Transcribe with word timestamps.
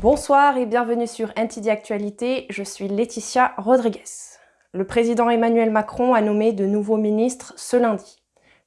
Bonsoir 0.00 0.56
et 0.56 0.64
bienvenue 0.64 1.06
sur 1.06 1.30
NTD 1.36 1.68
Actualité, 1.68 2.46
je 2.48 2.62
suis 2.62 2.88
Laetitia 2.88 3.52
Rodriguez. 3.58 4.02
Le 4.72 4.86
président 4.86 5.28
Emmanuel 5.28 5.70
Macron 5.70 6.14
a 6.14 6.22
nommé 6.22 6.54
de 6.54 6.64
nouveaux 6.64 6.96
ministres 6.96 7.52
ce 7.58 7.76
lundi. 7.76 8.16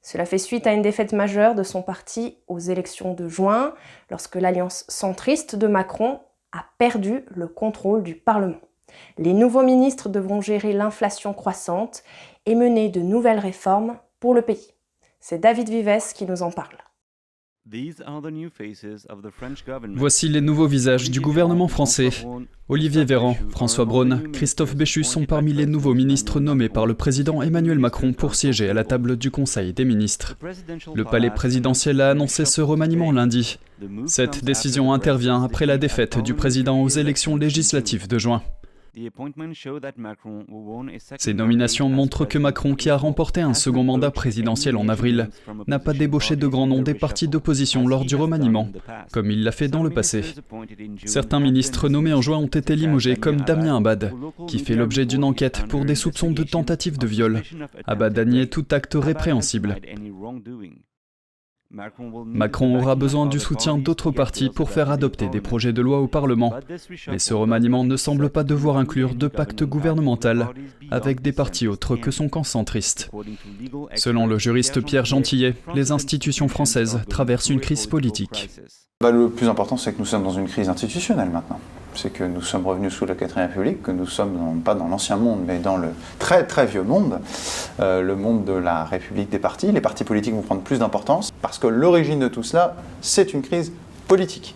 Cela 0.00 0.26
fait 0.26 0.38
suite 0.38 0.64
à 0.68 0.72
une 0.72 0.82
défaite 0.82 1.12
majeure 1.12 1.56
de 1.56 1.64
son 1.64 1.82
parti 1.82 2.38
aux 2.46 2.60
élections 2.60 3.14
de 3.14 3.26
juin, 3.26 3.74
lorsque 4.10 4.36
l'alliance 4.36 4.84
centriste 4.86 5.56
de 5.56 5.66
Macron 5.66 6.20
a 6.52 6.66
perdu 6.78 7.24
le 7.34 7.48
contrôle 7.48 8.04
du 8.04 8.14
Parlement. 8.14 8.60
Les 9.18 9.32
nouveaux 9.32 9.64
ministres 9.64 10.08
devront 10.08 10.40
gérer 10.40 10.72
l'inflation 10.72 11.34
croissante 11.34 12.04
et 12.46 12.54
mener 12.54 12.90
de 12.90 13.00
nouvelles 13.00 13.40
réformes 13.40 13.98
pour 14.20 14.34
le 14.34 14.42
pays. 14.42 14.70
C'est 15.18 15.40
David 15.40 15.68
Vives 15.68 16.12
qui 16.14 16.26
nous 16.26 16.44
en 16.44 16.52
parle. 16.52 16.76
Voici 19.96 20.28
les 20.28 20.40
nouveaux 20.42 20.66
visages 20.66 21.10
du 21.10 21.20
gouvernement 21.20 21.66
français. 21.66 22.10
Olivier 22.68 23.06
Véran, 23.06 23.38
François 23.50 23.86
Braun, 23.86 24.22
Christophe 24.34 24.76
Béchu 24.76 25.02
sont 25.02 25.24
parmi 25.24 25.54
les 25.54 25.64
nouveaux 25.64 25.94
ministres 25.94 26.40
nommés 26.40 26.68
par 26.68 26.84
le 26.84 26.92
président 26.92 27.40
Emmanuel 27.40 27.78
Macron 27.78 28.12
pour 28.12 28.34
siéger 28.34 28.68
à 28.68 28.74
la 28.74 28.84
table 28.84 29.16
du 29.16 29.30
Conseil 29.30 29.72
des 29.72 29.86
ministres. 29.86 30.36
Le 30.94 31.04
palais 31.04 31.30
présidentiel 31.30 32.02
a 32.02 32.10
annoncé 32.10 32.44
ce 32.44 32.60
remaniement 32.60 33.12
lundi. 33.12 33.58
Cette 34.06 34.44
décision 34.44 34.92
intervient 34.92 35.42
après 35.42 35.64
la 35.64 35.78
défaite 35.78 36.18
du 36.22 36.34
président 36.34 36.82
aux 36.82 36.90
élections 36.90 37.36
législatives 37.36 38.08
de 38.08 38.18
juin. 38.18 38.42
Ces 41.18 41.34
nominations 41.34 41.88
montrent 41.88 42.24
que 42.24 42.38
Macron, 42.38 42.74
qui 42.74 42.90
a 42.90 42.96
remporté 42.96 43.40
un 43.40 43.54
second 43.54 43.82
mandat 43.82 44.10
présidentiel 44.10 44.76
en 44.76 44.88
avril, 44.88 45.30
n'a 45.66 45.78
pas 45.78 45.92
débauché 45.92 46.36
de 46.36 46.46
grands 46.46 46.66
noms 46.66 46.82
des 46.82 46.94
partis 46.94 47.28
d'opposition 47.28 47.86
lors 47.86 48.04
du 48.04 48.14
remaniement, 48.14 48.68
comme 49.12 49.30
il 49.30 49.42
l'a 49.42 49.52
fait 49.52 49.68
dans 49.68 49.82
le 49.82 49.90
passé. 49.90 50.22
Certains 51.04 51.40
ministres 51.40 51.88
nommés 51.88 52.12
en 52.12 52.22
juin 52.22 52.38
ont 52.38 52.46
été 52.46 52.76
limogés, 52.76 53.16
comme 53.16 53.40
Damien 53.40 53.76
Abad, 53.76 54.12
qui 54.46 54.58
fait 54.58 54.76
l'objet 54.76 55.06
d'une 55.06 55.24
enquête 55.24 55.66
pour 55.68 55.84
des 55.84 55.94
soupçons 55.94 56.30
de 56.30 56.42
tentative 56.42 56.98
de 56.98 57.06
viol. 57.06 57.42
Abad 57.86 58.18
a 58.18 58.24
nié 58.24 58.48
tout 58.48 58.66
acte 58.70 58.94
répréhensible. 58.94 59.76
Macron 62.26 62.76
aura 62.76 62.94
besoin 62.94 63.26
du 63.26 63.40
soutien 63.40 63.78
d'autres 63.78 64.10
partis 64.10 64.48
pour 64.48 64.70
faire 64.70 64.90
adopter 64.90 65.28
des 65.28 65.40
projets 65.40 65.72
de 65.72 65.82
loi 65.82 66.00
au 66.00 66.06
Parlement. 66.06 66.54
Mais 67.08 67.18
ce 67.18 67.34
remaniement 67.34 67.84
ne 67.84 67.96
semble 67.96 68.30
pas 68.30 68.44
devoir 68.44 68.76
inclure 68.76 69.14
de 69.14 69.28
pacte 69.28 69.64
gouvernemental 69.64 70.48
avec 70.90 71.20
des 71.20 71.32
partis 71.32 71.66
autres 71.66 71.96
que 71.96 72.10
son 72.10 72.28
camp 72.28 72.44
centriste. 72.44 73.10
Selon 73.94 74.26
le 74.26 74.38
juriste 74.38 74.80
Pierre 74.80 75.04
Gentillet, 75.04 75.54
les 75.74 75.90
institutions 75.90 76.48
françaises 76.48 77.00
traversent 77.08 77.50
une 77.50 77.60
crise 77.60 77.86
politique. 77.86 78.50
Bah, 79.00 79.10
le 79.10 79.28
plus 79.28 79.48
important, 79.48 79.76
c'est 79.76 79.92
que 79.92 79.98
nous 79.98 80.04
sommes 80.04 80.22
dans 80.22 80.30
une 80.30 80.46
crise 80.46 80.68
institutionnelle 80.68 81.30
maintenant 81.30 81.58
c'est 81.96 82.10
que 82.10 82.24
nous 82.24 82.42
sommes 82.42 82.66
revenus 82.66 82.92
sous 82.92 83.06
la 83.06 83.14
4 83.14 83.36
République, 83.36 83.82
que 83.82 83.90
nous 83.90 84.06
sommes 84.06 84.60
pas 84.64 84.74
dans 84.74 84.88
l'ancien 84.88 85.16
monde, 85.16 85.40
mais 85.46 85.58
dans 85.58 85.76
le 85.76 85.88
très 86.18 86.46
très 86.46 86.66
vieux 86.66 86.82
monde, 86.82 87.20
euh, 87.80 88.02
le 88.02 88.16
monde 88.16 88.44
de 88.44 88.52
la 88.52 88.84
République 88.84 89.30
des 89.30 89.38
partis. 89.38 89.70
Les 89.72 89.80
partis 89.80 90.04
politiques 90.04 90.34
vont 90.34 90.42
prendre 90.42 90.62
plus 90.62 90.78
d'importance 90.78 91.30
parce 91.42 91.58
que 91.58 91.66
l'origine 91.66 92.18
de 92.18 92.28
tout 92.28 92.42
cela, 92.42 92.76
c'est 93.00 93.32
une 93.32 93.42
crise 93.42 93.72
politique 94.08 94.54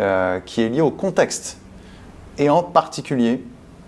euh, 0.00 0.40
qui 0.40 0.62
est 0.62 0.68
liée 0.68 0.80
au 0.80 0.90
contexte 0.90 1.58
et 2.38 2.48
en 2.50 2.62
particulier 2.62 3.44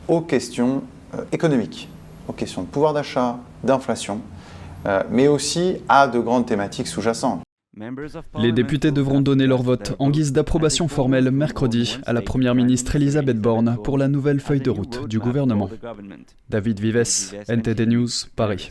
aux 0.08 0.20
questions 0.20 0.82
euh, 1.14 1.22
économiques, 1.32 1.88
aux 2.28 2.32
questions 2.32 2.62
de 2.62 2.66
pouvoir 2.66 2.92
d'achat, 2.92 3.38
d'inflation, 3.64 4.20
mais 5.10 5.28
aussi 5.28 5.76
à 5.88 6.08
de 6.08 6.18
grandes 6.18 6.46
thématiques 6.46 6.88
sous-jacentes. 6.88 7.40
Les 8.38 8.52
députés 8.52 8.90
devront 8.90 9.22
donner 9.22 9.46
leur 9.46 9.62
vote 9.62 9.96
en 9.98 10.10
guise 10.10 10.32
d'approbation 10.32 10.88
formelle 10.88 11.30
mercredi 11.30 11.98
à 12.04 12.12
la 12.12 12.20
Première 12.20 12.54
ministre 12.54 12.96
Elisabeth 12.96 13.38
Borne 13.38 13.78
pour 13.82 13.96
la 13.96 14.08
nouvelle 14.08 14.40
feuille 14.40 14.60
de 14.60 14.68
route 14.68 15.08
du 15.08 15.18
gouvernement. 15.18 15.70
David 16.50 16.80
Vives, 16.80 17.34
NTD 17.48 17.86
News, 17.86 18.08
Paris. 18.36 18.70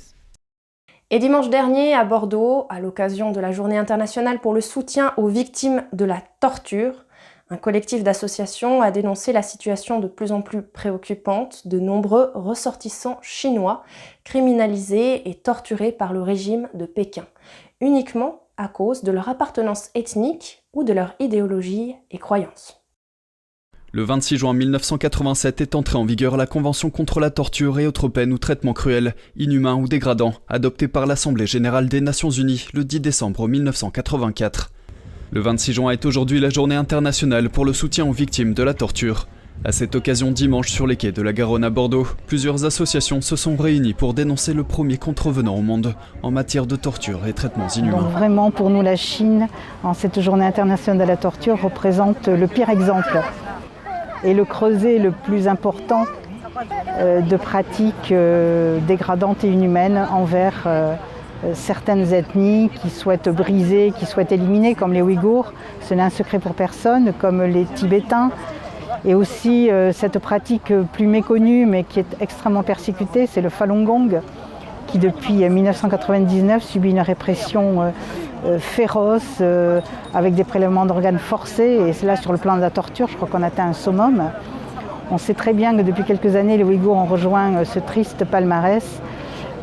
Et 1.09 1.17
dimanche 1.17 1.50
dernier, 1.50 1.95
à 1.95 2.06
Bordeaux, 2.06 2.67
à 2.69 2.79
l'occasion 2.79 3.31
de 3.31 3.40
la 3.40 3.51
Journée 3.51 3.78
internationale 3.78 4.40
pour 4.40 4.53
le 4.53 4.61
soutien 4.61 5.13
aux 5.17 5.28
victimes 5.28 5.84
de 5.94 6.06
la 6.06 6.22
torture, 6.40 7.06
un 7.50 7.57
collectif 7.57 8.03
d'associations 8.03 8.84
a 8.84 8.91
dénoncé 8.91 9.34
la 9.34 9.41
situation 9.41 10.00
de 10.00 10.07
plus 10.07 10.31
en 10.31 10.44
plus 10.44 10.61
préoccupante 10.61 11.67
de 11.67 11.79
nombreux 11.79 12.31
ressortissants 12.35 13.17
chinois 13.23 13.84
criminalisés 14.23 15.28
et 15.28 15.34
torturés 15.34 15.91
par 15.91 16.13
le 16.13 16.22
régime 16.22 16.69
de 16.75 16.85
Pékin, 16.85 17.25
uniquement 17.81 18.44
à 18.61 18.67
cause 18.67 19.03
de 19.03 19.11
leur 19.11 19.27
appartenance 19.27 19.89
ethnique 19.95 20.63
ou 20.73 20.83
de 20.83 20.94
leur 20.94 21.16
idéologie 21.19 21.95
et 22.11 22.19
croyances. 22.19 22.77
Le 23.91 24.03
26 24.03 24.38
juin 24.38 24.53
1987 24.53 25.61
est 25.61 25.75
entrée 25.75 25.97
en 25.97 26.05
vigueur 26.05 26.38
la 26.38 26.45
Convention 26.45 26.89
contre 26.91 27.19
la 27.19 27.29
torture 27.29 27.79
et 27.79 27.88
autres 27.88 28.07
peines 28.07 28.31
ou 28.31 28.38
traitements 28.38 28.73
cruels, 28.73 29.16
inhumains 29.35 29.75
ou 29.75 29.88
dégradants, 29.88 30.35
adoptée 30.47 30.88
par 30.88 31.07
l'Assemblée 31.07 31.47
générale 31.47 31.89
des 31.89 31.99
Nations 31.99 32.29
unies 32.29 32.67
le 32.73 32.85
10 32.85 33.01
décembre 33.01 33.49
1984. 33.49 34.72
Le 35.31 35.41
26 35.41 35.73
juin 35.73 35.91
est 35.91 36.05
aujourd'hui 36.05 36.39
la 36.39 36.49
journée 36.49 36.75
internationale 36.75 37.49
pour 37.49 37.66
le 37.66 37.73
soutien 37.73 38.05
aux 38.05 38.13
victimes 38.13 38.53
de 38.53 38.63
la 38.63 38.73
torture. 38.73 39.28
À 39.63 39.72
cette 39.72 39.94
occasion, 39.94 40.31
dimanche, 40.31 40.69
sur 40.72 40.88
les 40.88 40.95
quais 40.95 41.11
de 41.11 41.22
la 41.22 41.33
Garonne 41.33 41.63
à 41.63 41.69
Bordeaux, 41.69 42.07
plusieurs 42.25 42.66
associations 42.66 43.22
se 43.22 43.35
sont 43.35 43.55
réunies 43.55 43.94
pour 43.94 44.16
dénoncer 44.16 44.55
le 44.55 44.63
premier 44.63 44.97
contrevenant 44.97 45.53
au 45.53 45.61
monde 45.61 45.94
en 46.23 46.31
matière 46.31 46.66
de 46.66 46.75
torture 46.75 47.27
et 47.27 47.33
traitements 47.33 47.67
inhumains. 47.67 48.09
Vraiment, 48.11 48.49
pour 48.49 48.72
nous, 48.72 48.81
la 48.81 48.95
Chine, 48.95 49.47
en 49.83 49.94
cette 49.94 50.19
journée 50.19 50.47
internationale 50.47 51.05
de 51.05 51.07
la 51.07 51.16
torture, 51.16 51.61
représente 51.61 52.27
le 52.27 52.47
pire 52.47 52.72
exemple 52.72 53.22
et 54.23 54.33
le 54.33 54.45
creuset 54.45 54.97
le 54.97 55.11
plus 55.11 55.47
important 55.47 56.05
euh, 56.97 57.22
de 57.22 57.38
pratiques 57.38 58.11
euh, 58.11 58.79
dégradantes 58.88 59.43
et 59.43 59.47
inhumaines 59.47 60.07
envers 60.11 60.63
euh, 60.66 60.95
certaines 61.53 62.11
ethnies 62.13 62.72
qui 62.81 62.89
souhaitent 62.89 63.29
briser, 63.29 63.93
qui 63.95 64.07
souhaitent 64.07 64.31
éliminer, 64.31 64.73
comme 64.73 64.93
les 64.93 65.03
Ouïghours. 65.03 65.53
Ce 65.81 65.93
n'est 65.93 66.01
un 66.01 66.09
secret 66.09 66.39
pour 66.39 66.55
personne, 66.55 67.13
comme 67.19 67.43
les 67.43 67.66
Tibétains 67.66 68.31
et 69.06 69.16
aussi 69.16 69.69
euh, 69.69 69.91
cette 69.91 70.19
pratique 70.19 70.73
plus 70.94 71.07
méconnue 71.07 71.66
mais 71.66 71.84
qui 71.84 72.00
est 72.00 72.17
extrêmement 72.19 72.63
persécutée, 72.63 73.28
c'est 73.28 73.41
le 73.41 73.50
Falun 73.50 73.84
Gong, 73.84 74.22
qui 74.88 75.00
depuis 75.00 75.47
1999 75.47 76.63
subit 76.63 76.91
une 76.91 77.00
répression 77.00 77.81
euh, 77.81 77.90
euh, 78.45 78.59
féroce 78.59 79.41
avec 80.13 80.34
des 80.34 80.44
prélèvements 80.44 80.85
d'organes 80.85 81.19
forcés 81.19 81.79
et 81.88 81.94
c'est 81.94 82.07
là 82.07 82.16
sur 82.16 82.31
le 82.31 82.38
plan 82.38 82.56
de 82.56 82.61
la 82.61 82.69
torture, 82.69 83.07
je 83.07 83.16
crois 83.16 83.28
qu'on 83.28 83.44
atteint 83.44 83.67
un 83.67 83.73
summum. 83.73 84.31
On 85.11 85.17
sait 85.17 85.34
très 85.34 85.53
bien 85.53 85.75
que 85.75 85.81
depuis 85.81 86.03
quelques 86.03 86.35
années, 86.38 86.57
les 86.57 86.63
Ouïghours 86.63 86.95
ont 86.95 87.06
rejoint 87.06 87.66
ce 87.66 87.79
triste 87.79 88.23
palmarès 88.23 89.01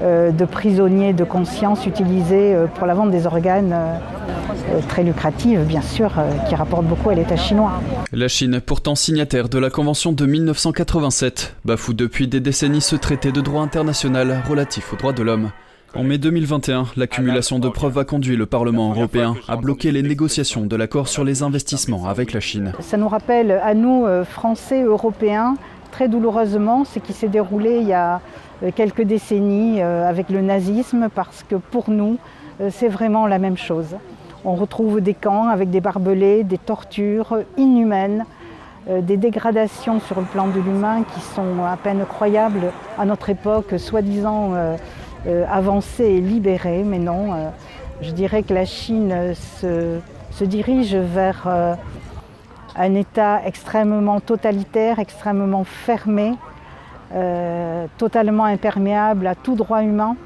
de 0.00 0.44
prisonniers 0.44 1.12
de 1.12 1.24
conscience 1.24 1.86
utilisés 1.86 2.56
pour 2.74 2.86
la 2.86 2.94
vente 2.94 3.10
des 3.10 3.26
organes 3.26 3.74
euh, 4.70 4.80
très 4.86 5.02
lucrative, 5.02 5.60
bien 5.64 5.80
sûr, 5.80 6.18
euh, 6.18 6.30
qui 6.48 6.54
rapporte 6.54 6.84
beaucoup 6.84 7.08
à 7.08 7.14
l'État 7.14 7.36
chinois. 7.36 7.72
La 8.12 8.28
Chine, 8.28 8.60
pourtant 8.64 8.94
signataire 8.94 9.48
de 9.48 9.58
la 9.58 9.70
Convention 9.70 10.12
de 10.12 10.26
1987, 10.26 11.56
bafoue 11.64 11.94
depuis 11.94 12.28
des 12.28 12.40
décennies 12.40 12.82
ce 12.82 12.96
traité 12.96 13.32
de 13.32 13.40
droit 13.40 13.62
international 13.62 14.42
relatif 14.48 14.92
aux 14.92 14.96
droits 14.96 15.12
de 15.12 15.22
l'homme. 15.22 15.50
En 15.94 16.02
mai 16.02 16.18
2021, 16.18 16.84
l'accumulation 16.96 17.58
de 17.58 17.68
preuves 17.70 17.96
a 17.96 18.04
conduit 18.04 18.36
le 18.36 18.44
Parlement 18.44 18.90
européen 18.90 19.34
à 19.48 19.56
bloquer 19.56 19.90
les 19.90 20.02
négociations 20.02 20.66
de 20.66 20.76
l'accord 20.76 21.08
sur 21.08 21.24
les 21.24 21.42
investissements 21.42 22.06
avec 22.06 22.34
la 22.34 22.40
Chine. 22.40 22.72
Ça 22.80 22.98
nous 22.98 23.08
rappelle 23.08 23.52
à 23.52 23.72
nous, 23.72 24.04
euh, 24.04 24.24
Français, 24.24 24.82
Européens, 24.82 25.54
très 25.90 26.08
douloureusement 26.08 26.84
ce 26.84 26.98
qui 26.98 27.12
s'est 27.12 27.28
déroulé 27.28 27.78
il 27.80 27.88
y 27.88 27.92
a 27.92 28.20
quelques 28.74 29.02
décennies 29.02 29.80
avec 29.80 30.30
le 30.30 30.40
nazisme, 30.40 31.08
parce 31.14 31.44
que 31.44 31.54
pour 31.54 31.90
nous, 31.90 32.18
c'est 32.70 32.88
vraiment 32.88 33.26
la 33.26 33.38
même 33.38 33.56
chose. 33.56 33.96
On 34.44 34.54
retrouve 34.54 35.00
des 35.00 35.14
camps 35.14 35.48
avec 35.48 35.70
des 35.70 35.80
barbelés, 35.80 36.44
des 36.44 36.58
tortures 36.58 37.38
inhumaines, 37.56 38.24
euh, 38.88 39.00
des 39.00 39.16
dégradations 39.16 40.00
sur 40.00 40.20
le 40.20 40.26
plan 40.26 40.46
de 40.46 40.60
l'humain 40.60 41.02
qui 41.02 41.20
sont 41.20 41.64
à 41.64 41.76
peine 41.76 42.04
croyables 42.08 42.72
à 42.96 43.04
notre 43.04 43.28
époque, 43.30 43.74
soi-disant 43.76 44.52
euh, 44.54 44.76
euh, 45.26 45.44
avancée 45.50 46.04
et 46.04 46.20
libérée. 46.20 46.84
Mais 46.84 46.98
non, 46.98 47.50
je 48.00 48.12
dirais 48.12 48.44
que 48.44 48.54
la 48.54 48.64
Chine 48.64 49.34
se, 49.34 49.98
se 50.30 50.44
dirige 50.44 50.94
vers 50.94 51.76
un 52.78 52.94
État 52.94 53.40
extrêmement 53.44 54.20
totalitaire, 54.20 54.98
extrêmement 54.98 55.64
fermé, 55.64 56.34
totalement 57.96 58.44
imperméable 58.44 59.26
à 59.26 59.34
tout 59.34 59.56
droit 59.56 59.82
humain. 59.82 60.16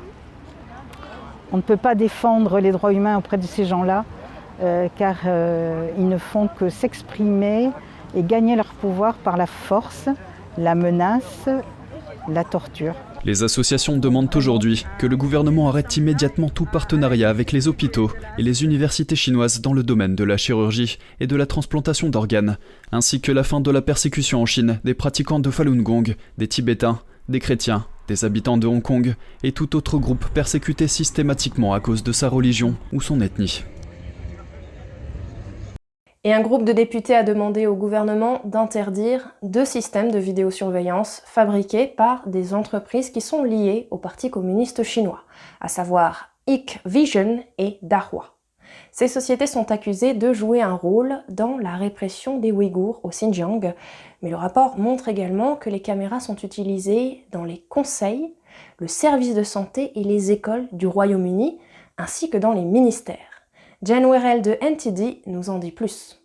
On 1.53 1.59
ne 1.59 1.63
peut 1.63 1.77
pas 1.77 1.95
défendre 1.95 2.61
les 2.61 2.73
droits 2.73 2.95
humains 2.95 3.19
auprès 3.19 3.37
de 3.37 3.43
ces 3.43 3.67
gens-là, 3.67 4.07
euh, 4.63 4.89
car 4.97 5.17
euh, 5.27 5.91
ils 5.99 6.09
ne 6.09 6.17
font 6.17 6.49
que 6.49 6.71
s'exprimer 6.71 7.71
et 8.15 8.23
gagner 8.23 8.57
leur 8.57 8.73
pouvoir 8.73 9.15
par 9.15 9.37
la 9.37 9.47
force, 9.47 10.09
la 10.57 10.75
menace, 10.75 11.51
la 12.27 12.45
torture. 12.45 12.95
Les 13.25 13.45
associations 13.45 13.99
demandent 13.99 14.35
aujourd'hui 14.35 14.85
que 14.99 15.07
le 15.07 15.17
gouvernement 15.17 15.69
arrête 15.69 15.97
immédiatement 15.97 16.49
tout 16.49 16.65
partenariat 16.65 17.31
avec 17.31 17.53
les 17.53 17.69
hôpitaux 17.69 18.11
et 18.37 18.43
les 18.43 18.65
universités 18.65 19.15
chinoises 19.15 19.61
dans 19.61 19.73
le 19.73 19.85
domaine 19.85 20.17
de 20.17 20.25
la 20.25 20.37
chirurgie 20.37 20.99
et 21.21 21.29
de 21.29 21.37
la 21.37 21.47
transplantation 21.47 22.09
d'organes, 22.09 22.59
ainsi 22.91 23.21
que 23.21 23.31
la 23.31 23.45
fin 23.45 23.61
de 23.61 23.71
la 23.71 23.81
persécution 23.81 24.43
en 24.43 24.47
Chine 24.47 24.81
des 24.83 24.95
pratiquants 24.95 25.39
de 25.39 25.51
Falun 25.51 25.83
Gong, 25.83 26.17
des 26.37 26.49
Tibétains, 26.49 27.01
des 27.29 27.39
chrétiens, 27.39 27.87
des 28.09 28.25
habitants 28.25 28.59
de 28.59 28.67
Hong 28.67 28.83
Kong 28.83 29.15
et 29.45 29.53
tout 29.53 29.77
autre 29.77 29.99
groupe 29.99 30.27
persécuté 30.35 30.89
systématiquement 30.89 31.75
à 31.75 31.81
cause 31.81 32.03
de 32.03 32.11
sa 32.11 32.29
religion 32.29 32.75
ou 32.93 33.01
son 33.01 33.21
ethnie. 33.21 33.63
Et 36.25 36.33
un 36.33 36.41
groupe 36.41 36.65
de 36.65 36.73
députés 36.73 37.17
a 37.17 37.25
demandé 37.25 37.67
au 37.67 37.75
gouvernement 37.75 38.43
d'interdire 38.45 39.35
deux 39.43 39.65
systèmes 39.65 40.13
de 40.13 40.21
vidéosurveillance 40.21 41.21
fabriqués 41.25 41.89
par 41.89 42.29
des 42.29 42.55
entreprises 42.55 43.11
qui 43.11 43.21
sont 43.21 43.43
liées 43.43 43.89
au 43.91 43.99
Parti 43.99 44.31
communiste 44.31 44.85
chinois, 44.85 45.25
à 45.61 45.67
savoir 45.67 46.31
Hikvision 46.47 47.43
et 47.59 47.79
Dahua. 47.83 48.37
Ces 48.93 49.09
sociétés 49.09 49.49
sont 49.49 49.73
accusées 49.73 50.15
de 50.15 50.33
jouer 50.33 50.63
un 50.63 50.75
rôle 50.75 51.25
dans 51.29 51.59
la 51.59 51.75
répression 51.75 52.39
des 52.39 52.53
Ouïghours 52.53 53.01
au 53.03 53.09
Xinjiang, 53.09 53.75
mais 54.23 54.31
le 54.31 54.37
rapport 54.37 54.79
montre 54.79 55.09
également 55.09 55.57
que 55.57 55.71
les 55.71 55.83
caméras 55.83 56.21
sont 56.21 56.37
utilisées 56.37 57.27
dans 57.33 57.45
les 57.45 57.65
conseils, 57.69 58.33
le 58.79 58.87
service 58.87 59.35
de 59.35 59.43
santé 59.43 59.91
et 59.99 60.05
les 60.05 60.31
écoles 60.31 60.69
du 60.71 60.87
Royaume-Uni, 60.87 61.59
ainsi 61.99 62.31
que 62.31 62.39
dans 62.39 62.53
les 62.53 62.65
ministères. 62.65 63.32
Jen 63.85 64.09
Werrell 64.09 64.43
de 64.43 64.57
NTD 64.63 65.27
nous 65.27 65.51
en 65.51 65.59
dit 65.59 65.73
plus. 65.73 66.22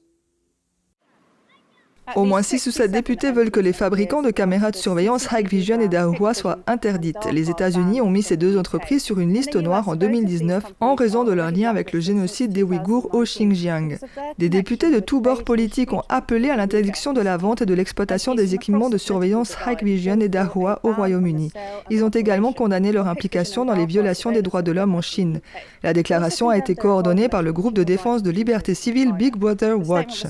Au 2.15 2.23
moins 2.23 2.41
6 2.41 2.67
ou 2.67 2.71
7 2.71 2.89
députés 2.89 3.31
veulent 3.31 3.51
que 3.51 3.59
les 3.59 3.73
fabricants 3.73 4.21
de 4.21 4.31
caméras 4.31 4.71
de 4.71 4.77
surveillance 4.77 5.27
Hikvision 5.31 5.81
et 5.81 5.89
Dahua 5.89 6.33
soient 6.33 6.59
interdites. 6.65 7.27
Les 7.31 7.49
États-Unis 7.49 7.99
ont 7.99 8.09
mis 8.09 8.23
ces 8.23 8.37
deux 8.37 8.57
entreprises 8.57 9.03
sur 9.03 9.19
une 9.19 9.33
liste 9.33 9.57
noire 9.57 9.89
en 9.89 9.95
2019 9.95 10.63
en 10.79 10.95
raison 10.95 11.25
de 11.25 11.33
leur 11.33 11.51
lien 11.51 11.69
avec 11.69 11.91
le 11.91 11.99
génocide 11.99 12.53
des 12.53 12.63
Ouïghours 12.63 13.13
au 13.13 13.23
Xinjiang. 13.23 13.97
Des 14.37 14.47
députés 14.47 14.89
de 14.89 14.99
tous 14.99 15.19
bords 15.19 15.43
politiques 15.43 15.91
ont 15.91 16.03
appelé 16.07 16.49
à 16.49 16.55
l'interdiction 16.55 17.11
de 17.11 17.21
la 17.21 17.35
vente 17.35 17.61
et 17.61 17.65
de 17.65 17.73
l'exploitation 17.73 18.35
des 18.35 18.55
équipements 18.55 18.89
de 18.89 18.97
surveillance 18.97 19.57
Hikvision 19.65 20.19
et 20.21 20.29
Dahua 20.29 20.79
au 20.83 20.93
Royaume-Uni. 20.93 21.51
Ils 21.89 22.05
ont 22.05 22.09
également 22.09 22.53
condamné 22.53 22.93
leur 22.93 23.07
implication 23.07 23.65
dans 23.65 23.75
les 23.75 23.85
violations 23.85 24.31
des 24.31 24.41
droits 24.41 24.61
de 24.61 24.71
l'homme 24.71 24.95
en 24.95 25.01
Chine. 25.01 25.41
La 25.83 25.93
déclaration 25.93 26.49
a 26.49 26.57
été 26.57 26.73
coordonnée 26.73 27.27
par 27.27 27.43
le 27.43 27.51
groupe 27.51 27.73
de 27.73 27.83
défense 27.83 28.23
de 28.23 28.31
liberté 28.31 28.73
civile 28.75 29.11
Big 29.11 29.35
Brother 29.35 29.77
Watch. 29.77 30.23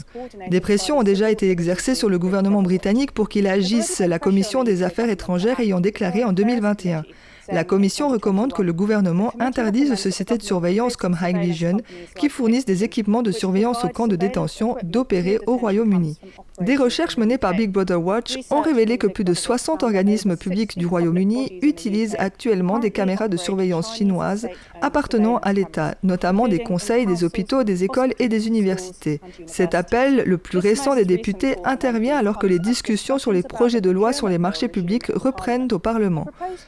Des 0.50 0.60
pressions 0.60 0.98
ont 1.00 1.04
déjà 1.04 1.30
été 1.30 1.52
exercées 1.52 1.67
sur 1.75 2.10
le 2.10 2.18
gouvernement 2.18 2.62
britannique 2.62 3.12
pour 3.12 3.28
qu'il 3.30 3.48
agisse, 3.48 4.00
la 4.00 4.19
Commission 4.19 4.64
des 4.64 4.84
affaires 4.84 5.10
étrangères 5.10 5.60
ayant 5.60 5.81
déclaré 5.81 6.24
en 6.24 6.31
2021. 6.31 7.04
La 7.50 7.64
Commission 7.64 8.10
recommande 8.10 8.54
que 8.54 8.62
le 8.62 8.74
gouvernement 8.74 9.34
interdise 9.40 9.92
aux 9.92 9.96
sociétés 9.96 10.38
de 10.38 10.44
surveillance 10.44 10.98
comme 10.98 11.18
Hikvision, 11.22 11.78
qui 12.16 12.30
fournissent 12.30 12.66
des 12.66 12.84
équipements 12.84 13.22
de 13.22 13.31
surveillance 13.31 13.84
aux 13.84 13.90
camps 13.90 14.08
de 14.08 14.16
détention, 14.16 14.75
d'opérer 14.84 15.40
au 15.46 15.56
Royaume-Uni. 15.58 16.19
Des 16.59 16.75
recherches 16.75 17.18
menées 17.18 17.38
par 17.38 17.54
Big 17.54 17.69
Brother 17.69 18.04
Watch 18.04 18.39
ont 18.50 18.62
révélé 18.62 18.98
que 18.98 19.06
plus 19.06 19.24
de 19.24 19.36
60 19.36 19.83
organismes 19.83 20.36
publics 20.36 20.75
du 20.75 20.88
Royaume-Uni 20.88 21.59
utilisent 21.62 22.15
actuellement 22.18 22.80
des 22.80 22.89
caméras 22.89 23.27
de 23.27 23.38
surveillance 23.38 23.95
chinoises 23.95 24.48
appartenant 24.81 25.38
à 25.38 25.54
l'État, 25.54 25.94
notamment 26.01 26.48
des 26.48 26.57
conseils, 26.57 27.06
des 27.06 27.24
hôpitaux, 27.24 27.63
des 27.63 27.83
écoles 27.83 28.13
et 28.18 28.27
des 28.27 28.48
universités. 28.48 29.21
Cet 29.45 29.75
appel, 29.75 30.24
le 30.25 30.39
plus 30.39 30.57
récent 30.57 30.95
des 30.95 31.06
députés, 31.06 31.57
intervient 31.63 32.18
alors 32.18 32.39
que 32.39 32.48
les 32.48 32.57
discussions 32.57 33.19
sur 33.19 33.31
les 33.31 33.44
projets 33.44 33.81
de 33.81 33.92
loi 33.92 34.12
sur 34.12 34.27
les 34.27 34.39
marchés 34.39 34.68
publics 34.68 35.12
reprennent 35.13 35.68
au 35.71 35.80
Parlement. 35.80 36.25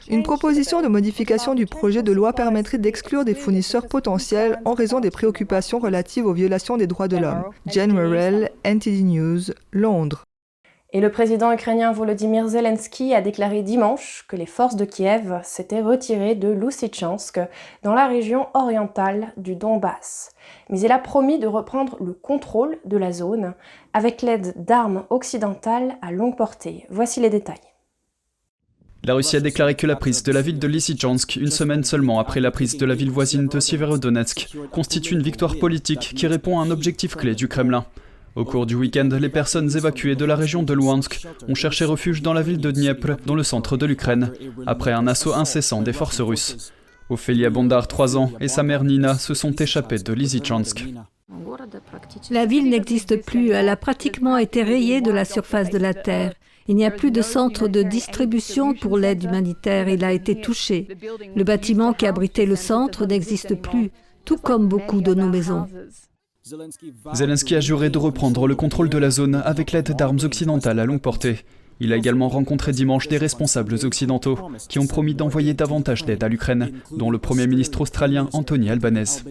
Une 0.08 0.22
proposition 0.22 0.82
de 0.82 0.88
modification 0.88 1.56
du 1.56 1.66
projet 1.66 2.04
de 2.04 2.12
loi 2.12 2.32
permettrait 2.32 2.78
d'exclure 2.78 3.24
des 3.24 3.34
fournisseurs 3.34 3.88
potentiels 3.88 4.60
en 4.64 4.74
raison 4.74 5.00
des 5.00 5.10
préoccupations 5.10 5.80
relatives 5.80 6.26
aux 6.26 6.32
violations 6.32 6.76
des 6.76 6.86
droits 6.86 7.08
de 7.08 7.16
l'homme. 7.16 7.42
Jen 7.66 7.92
Morrell, 7.92 8.50
NTD 8.64 9.02
News, 9.02 9.40
Londres. 9.80 10.24
Et 10.92 11.00
le 11.00 11.10
président 11.10 11.52
ukrainien 11.52 11.92
Volodymyr 11.92 12.48
Zelensky 12.48 13.14
a 13.14 13.22
déclaré 13.22 13.62
dimanche 13.62 14.24
que 14.28 14.34
les 14.34 14.46
forces 14.46 14.74
de 14.74 14.84
Kiev 14.84 15.40
s'étaient 15.44 15.80
retirées 15.80 16.34
de 16.34 16.48
Loussitchansk, 16.48 17.38
dans 17.84 17.94
la 17.94 18.08
région 18.08 18.48
orientale 18.54 19.32
du 19.36 19.54
Donbass. 19.54 20.32
Mais 20.68 20.80
il 20.80 20.90
a 20.90 20.98
promis 20.98 21.38
de 21.38 21.46
reprendre 21.46 21.96
le 22.00 22.12
contrôle 22.12 22.78
de 22.84 22.96
la 22.96 23.12
zone 23.12 23.54
avec 23.92 24.22
l'aide 24.22 24.52
d'armes 24.56 25.04
occidentales 25.10 25.96
à 26.02 26.10
longue 26.10 26.36
portée. 26.36 26.86
Voici 26.90 27.20
les 27.20 27.30
détails. 27.30 27.56
La 29.04 29.14
Russie 29.14 29.36
a 29.36 29.40
déclaré 29.40 29.76
que 29.76 29.86
la 29.86 29.96
prise 29.96 30.24
de 30.24 30.32
la 30.32 30.42
ville 30.42 30.58
de 30.58 30.66
Lysychansk, 30.66 31.36
une 31.36 31.50
semaine 31.50 31.84
seulement 31.84 32.18
après 32.18 32.40
la 32.40 32.50
prise 32.50 32.76
de 32.76 32.84
la 32.84 32.94
ville 32.94 33.10
voisine 33.10 33.46
de 33.46 33.60
Sieverodonetsk, 33.60 34.56
constitue 34.72 35.14
une 35.14 35.22
victoire 35.22 35.56
politique 35.56 36.12
qui 36.16 36.26
répond 36.26 36.58
à 36.58 36.64
un 36.64 36.70
objectif 36.70 37.14
clé 37.16 37.34
du 37.34 37.48
Kremlin. 37.48 37.86
Au 38.36 38.44
cours 38.44 38.66
du 38.66 38.76
week-end, 38.76 39.08
les 39.20 39.28
personnes 39.28 39.76
évacuées 39.76 40.14
de 40.14 40.24
la 40.24 40.36
région 40.36 40.62
de 40.62 40.72
Luhansk 40.72 41.26
ont 41.48 41.54
cherché 41.54 41.84
refuge 41.84 42.22
dans 42.22 42.32
la 42.32 42.42
ville 42.42 42.60
de 42.60 42.70
Dniepr, 42.70 43.16
dans 43.26 43.34
le 43.34 43.42
centre 43.42 43.76
de 43.76 43.86
l'Ukraine, 43.86 44.32
après 44.66 44.92
un 44.92 45.06
assaut 45.06 45.34
incessant 45.34 45.82
des 45.82 45.92
forces 45.92 46.20
russes. 46.20 46.72
Ophélia 47.08 47.50
Bondar, 47.50 47.88
3 47.88 48.16
ans, 48.16 48.30
et 48.40 48.46
sa 48.46 48.62
mère 48.62 48.84
Nina 48.84 49.18
se 49.18 49.34
sont 49.34 49.52
échappées 49.52 49.98
de 49.98 50.12
Lysychansk. 50.12 50.86
La 52.30 52.46
ville 52.46 52.70
n'existe 52.70 53.24
plus, 53.24 53.50
elle 53.50 53.68
a 53.68 53.76
pratiquement 53.76 54.36
été 54.36 54.62
rayée 54.62 55.00
de 55.00 55.10
la 55.10 55.24
surface 55.24 55.70
de 55.70 55.78
la 55.78 55.94
Terre. 55.94 56.34
Il 56.68 56.76
n'y 56.76 56.84
a 56.84 56.90
plus 56.92 57.10
de 57.10 57.22
centre 57.22 57.66
de 57.66 57.82
distribution 57.82 58.74
pour 58.74 58.96
l'aide 58.96 59.24
humanitaire, 59.24 59.88
il 59.88 60.04
a 60.04 60.12
été 60.12 60.40
touché. 60.40 60.86
Le 61.34 61.42
bâtiment 61.42 61.92
qui 61.92 62.06
abritait 62.06 62.46
le 62.46 62.56
centre 62.56 63.06
n'existe 63.06 63.56
plus, 63.56 63.90
tout 64.24 64.38
comme 64.38 64.68
beaucoup 64.68 65.00
de 65.00 65.14
nos 65.14 65.28
maisons. 65.28 65.66
Zelensky 67.14 67.54
a 67.54 67.60
juré 67.60 67.90
de 67.90 67.98
reprendre 67.98 68.46
le 68.46 68.54
contrôle 68.54 68.88
de 68.88 68.98
la 68.98 69.10
zone 69.10 69.42
avec 69.44 69.72
l'aide 69.72 69.94
d'armes 69.96 70.18
occidentales 70.22 70.78
à 70.78 70.84
longue 70.84 71.00
portée. 71.00 71.40
Il 71.80 71.92
a 71.92 71.96
également 71.96 72.28
rencontré 72.28 72.72
dimanche 72.72 73.08
des 73.08 73.16
responsables 73.16 73.74
occidentaux 73.84 74.38
qui 74.68 74.78
ont 74.78 74.86
promis 74.86 75.14
d'envoyer 75.14 75.54
davantage 75.54 76.04
d'aide 76.04 76.22
à 76.22 76.28
l'Ukraine, 76.28 76.72
dont 76.90 77.10
le 77.10 77.18
Premier 77.18 77.46
ministre 77.46 77.80
australien 77.80 78.28
Anthony 78.32 78.70
Albanese. 78.70 79.24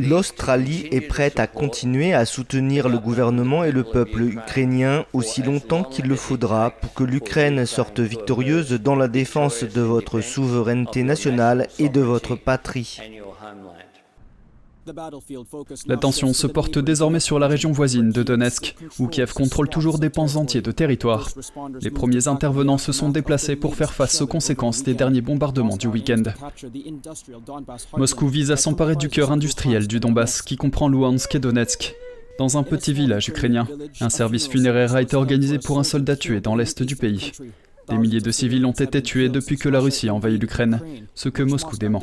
L'Australie 0.00 0.86
est 0.90 1.00
prête 1.00 1.40
à 1.40 1.46
continuer 1.46 2.12
à 2.12 2.26
soutenir 2.26 2.88
le 2.88 2.98
gouvernement 2.98 3.64
et 3.64 3.72
le 3.72 3.84
peuple 3.84 4.22
ukrainien 4.22 5.06
aussi 5.12 5.42
longtemps 5.42 5.82
qu'il 5.82 6.06
le 6.06 6.16
faudra 6.16 6.70
pour 6.70 6.92
que 6.92 7.04
l'Ukraine 7.04 7.64
sorte 7.64 8.00
victorieuse 8.00 8.72
dans 8.72 8.96
la 8.96 9.08
défense 9.08 9.64
de 9.64 9.80
votre 9.80 10.20
souveraineté 10.20 11.04
nationale 11.04 11.68
et 11.78 11.88
de 11.88 12.00
votre 12.00 12.36
patrie. 12.36 13.00
L'attention 15.86 16.32
se 16.32 16.46
porte 16.46 16.78
désormais 16.78 17.20
sur 17.20 17.38
la 17.38 17.48
région 17.48 17.72
voisine 17.72 18.10
de 18.10 18.22
Donetsk, 18.22 18.76
où 18.98 19.06
Kiev 19.06 19.32
contrôle 19.32 19.68
toujours 19.68 19.98
des 19.98 20.10
pans 20.10 20.36
entiers 20.36 20.62
de 20.62 20.70
territoire. 20.70 21.30
Les 21.80 21.90
premiers 21.90 22.28
intervenants 22.28 22.78
se 22.78 22.92
sont 22.92 23.08
déplacés 23.08 23.56
pour 23.56 23.76
faire 23.76 23.92
face 23.92 24.20
aux 24.20 24.26
conséquences 24.26 24.82
des 24.82 24.94
derniers 24.94 25.20
bombardements 25.20 25.76
du 25.76 25.86
week-end. 25.86 26.22
Moscou 27.96 28.28
vise 28.28 28.50
à 28.50 28.56
s'emparer 28.56 28.96
du 28.96 29.08
cœur 29.08 29.32
industriel 29.32 29.86
du 29.86 30.00
Donbass, 30.00 30.42
qui 30.42 30.56
comprend 30.56 30.88
Luhansk 30.88 31.34
et 31.34 31.38
Donetsk. 31.38 31.94
Dans 32.38 32.58
un 32.58 32.64
petit 32.64 32.92
village 32.92 33.28
ukrainien, 33.28 33.68
un 34.00 34.10
service 34.10 34.48
funéraire 34.48 34.94
a 34.94 35.02
été 35.02 35.14
organisé 35.14 35.58
pour 35.58 35.78
un 35.78 35.84
soldat 35.84 36.16
tué 36.16 36.40
dans 36.40 36.56
l'est 36.56 36.82
du 36.82 36.96
pays. 36.96 37.30
Des 37.88 37.98
milliers 37.98 38.20
de 38.20 38.30
civils 38.30 38.64
ont 38.66 38.72
été 38.72 39.02
tués 39.02 39.28
depuis 39.28 39.56
que 39.56 39.68
la 39.68 39.78
Russie 39.78 40.08
a 40.08 40.14
envahi 40.14 40.38
l'Ukraine, 40.38 40.80
ce 41.14 41.28
que 41.28 41.42
Moscou 41.42 41.76
dément. 41.76 42.02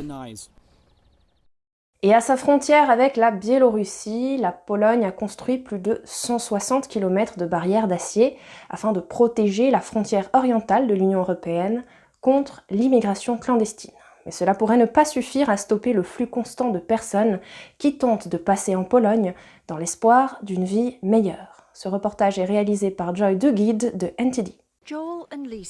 Et 2.04 2.16
à 2.16 2.22
sa 2.22 2.36
frontière 2.36 2.90
avec 2.90 3.16
la 3.16 3.30
Biélorussie, 3.30 4.38
la 4.38 4.52
Pologne 4.52 5.06
a 5.06 5.12
construit 5.12 5.60
plus 5.60 5.78
de 5.78 6.02
160 6.04 6.88
km 6.88 7.38
de 7.38 7.46
barrières 7.46 7.88
d'acier 7.88 8.38
afin 8.72 8.92
de 8.92 9.00
protéger 9.00 9.70
la 9.70 9.82
frontière 9.82 10.28
orientale 10.34 10.88
de 10.88 10.96
l'Union 10.96 11.20
européenne 11.20 11.84
contre 12.20 12.64
l'immigration 12.72 13.38
clandestine. 13.38 13.94
Mais 14.26 14.32
cela 14.32 14.56
pourrait 14.56 14.78
ne 14.78 14.86
pas 14.86 15.06
suffire 15.06 15.52
à 15.52 15.58
stopper 15.58 15.94
le 15.94 16.02
flux 16.02 16.28
constant 16.28 16.70
de 16.70 16.80
personnes 16.80 17.40
qui 17.78 18.00
tentent 18.00 18.30
de 18.30 18.38
passer 18.38 18.76
en 18.76 18.84
Pologne 18.84 19.36
dans 19.68 19.78
l'espoir 19.78 20.40
d'une 20.42 20.66
vie 20.66 20.98
meilleure. 21.04 21.68
Ce 21.74 21.88
reportage 21.88 22.40
est 22.40 22.46
réalisé 22.46 22.90
par 22.90 23.16
Joy 23.16 23.36
Duguid 23.36 23.96
de 23.96 24.12
NTD. 24.18 24.56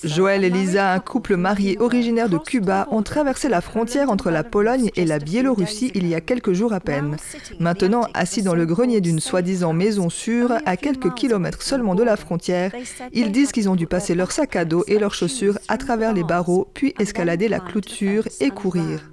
Joël 0.04 0.44
et 0.44 0.50
Lisa, 0.50 0.94
un 0.94 1.00
couple 1.00 1.36
marié 1.36 1.78
originaire 1.80 2.30
de 2.30 2.38
Cuba, 2.38 2.88
ont 2.92 3.04
traversé 3.04 3.50
la 3.50 3.62
frontière 3.62 4.10
entre 4.10 4.32
la 4.32 4.44
Pologne 4.44 4.90
et 4.96 5.06
la 5.06 5.20
Biélorussie 5.20 5.92
il 5.96 6.08
y 6.08 6.16
a 6.16 6.22
quelques 6.22 6.54
jours 6.54 6.74
à 6.74 6.80
peine. 6.80 7.18
Maintenant, 7.60 8.08
assis 8.14 8.42
dans 8.42 8.56
le 8.56 8.66
grenier 8.66 9.02
d'une 9.02 9.20
soi-disant 9.20 9.74
maison 9.74 10.10
sûre, 10.10 10.54
à 10.66 10.78
quelques 10.78 11.14
kilomètres 11.14 11.62
seulement 11.62 11.96
de 11.96 12.04
la 12.04 12.18
frontière, 12.18 12.72
ils 13.12 13.32
disent 13.32 13.52
qu'ils 13.52 13.70
ont 13.70 13.76
dû 13.76 13.88
passer 13.88 14.16
leur 14.16 14.32
sac 14.32 14.56
à 14.56 14.66
dos 14.66 14.84
et 14.88 15.00
leurs 15.00 15.14
chaussures 15.14 15.60
à 15.68 15.78
travers 15.78 16.14
les 16.14 16.24
barreaux, 16.24 16.68
puis 16.74 16.94
escalader 17.00 17.48
la 17.48 17.60
clôture 17.60 18.28
et 18.40 18.50
courir. 18.50 19.12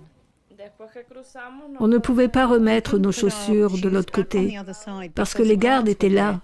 On 1.80 1.88
ne 1.88 1.98
pouvait 1.98 2.28
pas 2.28 2.46
remettre 2.46 2.98
nos 2.98 3.12
chaussures 3.12 3.78
de 3.78 3.88
l'autre 3.88 4.12
côté 4.12 4.58
parce 5.14 5.34
que 5.34 5.42
les 5.42 5.56
gardes 5.56 5.88
étaient 5.88 6.08
là. 6.08 6.40